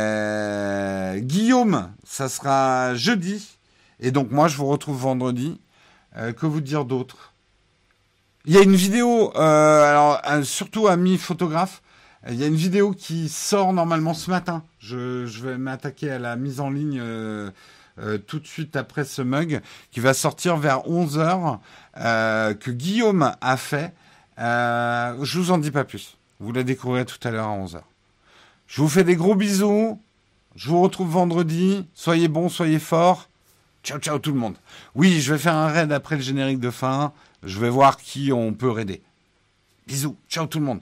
[1.20, 3.58] Guillaume, ça sera jeudi.
[4.00, 5.60] Et donc moi, je vous retrouve vendredi.
[6.16, 7.34] Euh, que vous dire d'autre?
[8.46, 11.82] Il y a une vidéo, alors surtout amis photographes,
[12.30, 14.64] il y a une vidéo qui sort normalement ce matin.
[14.80, 17.52] Je, vais m'attaquer à la mise en ligne euh,
[18.00, 21.60] euh, tout de suite après ce mug, qui va sortir vers 11h,
[21.98, 23.94] euh, que Guillaume a fait.
[24.38, 26.18] je vous en dis pas plus.
[26.40, 27.80] Vous la découvrirez tout à l'heure à 11h.
[28.68, 30.00] Je vous fais des gros bisous.
[30.56, 31.88] Je vous retrouve vendredi.
[31.94, 33.30] Soyez bons, soyez forts.
[33.84, 34.56] Ciao, ciao tout le monde.
[34.96, 37.14] Oui, je vais faire un raid après le générique de fin.
[37.44, 39.02] Je vais voir qui on peut raider.
[39.88, 40.18] Bisous.
[40.30, 40.82] Ciao tout le monde.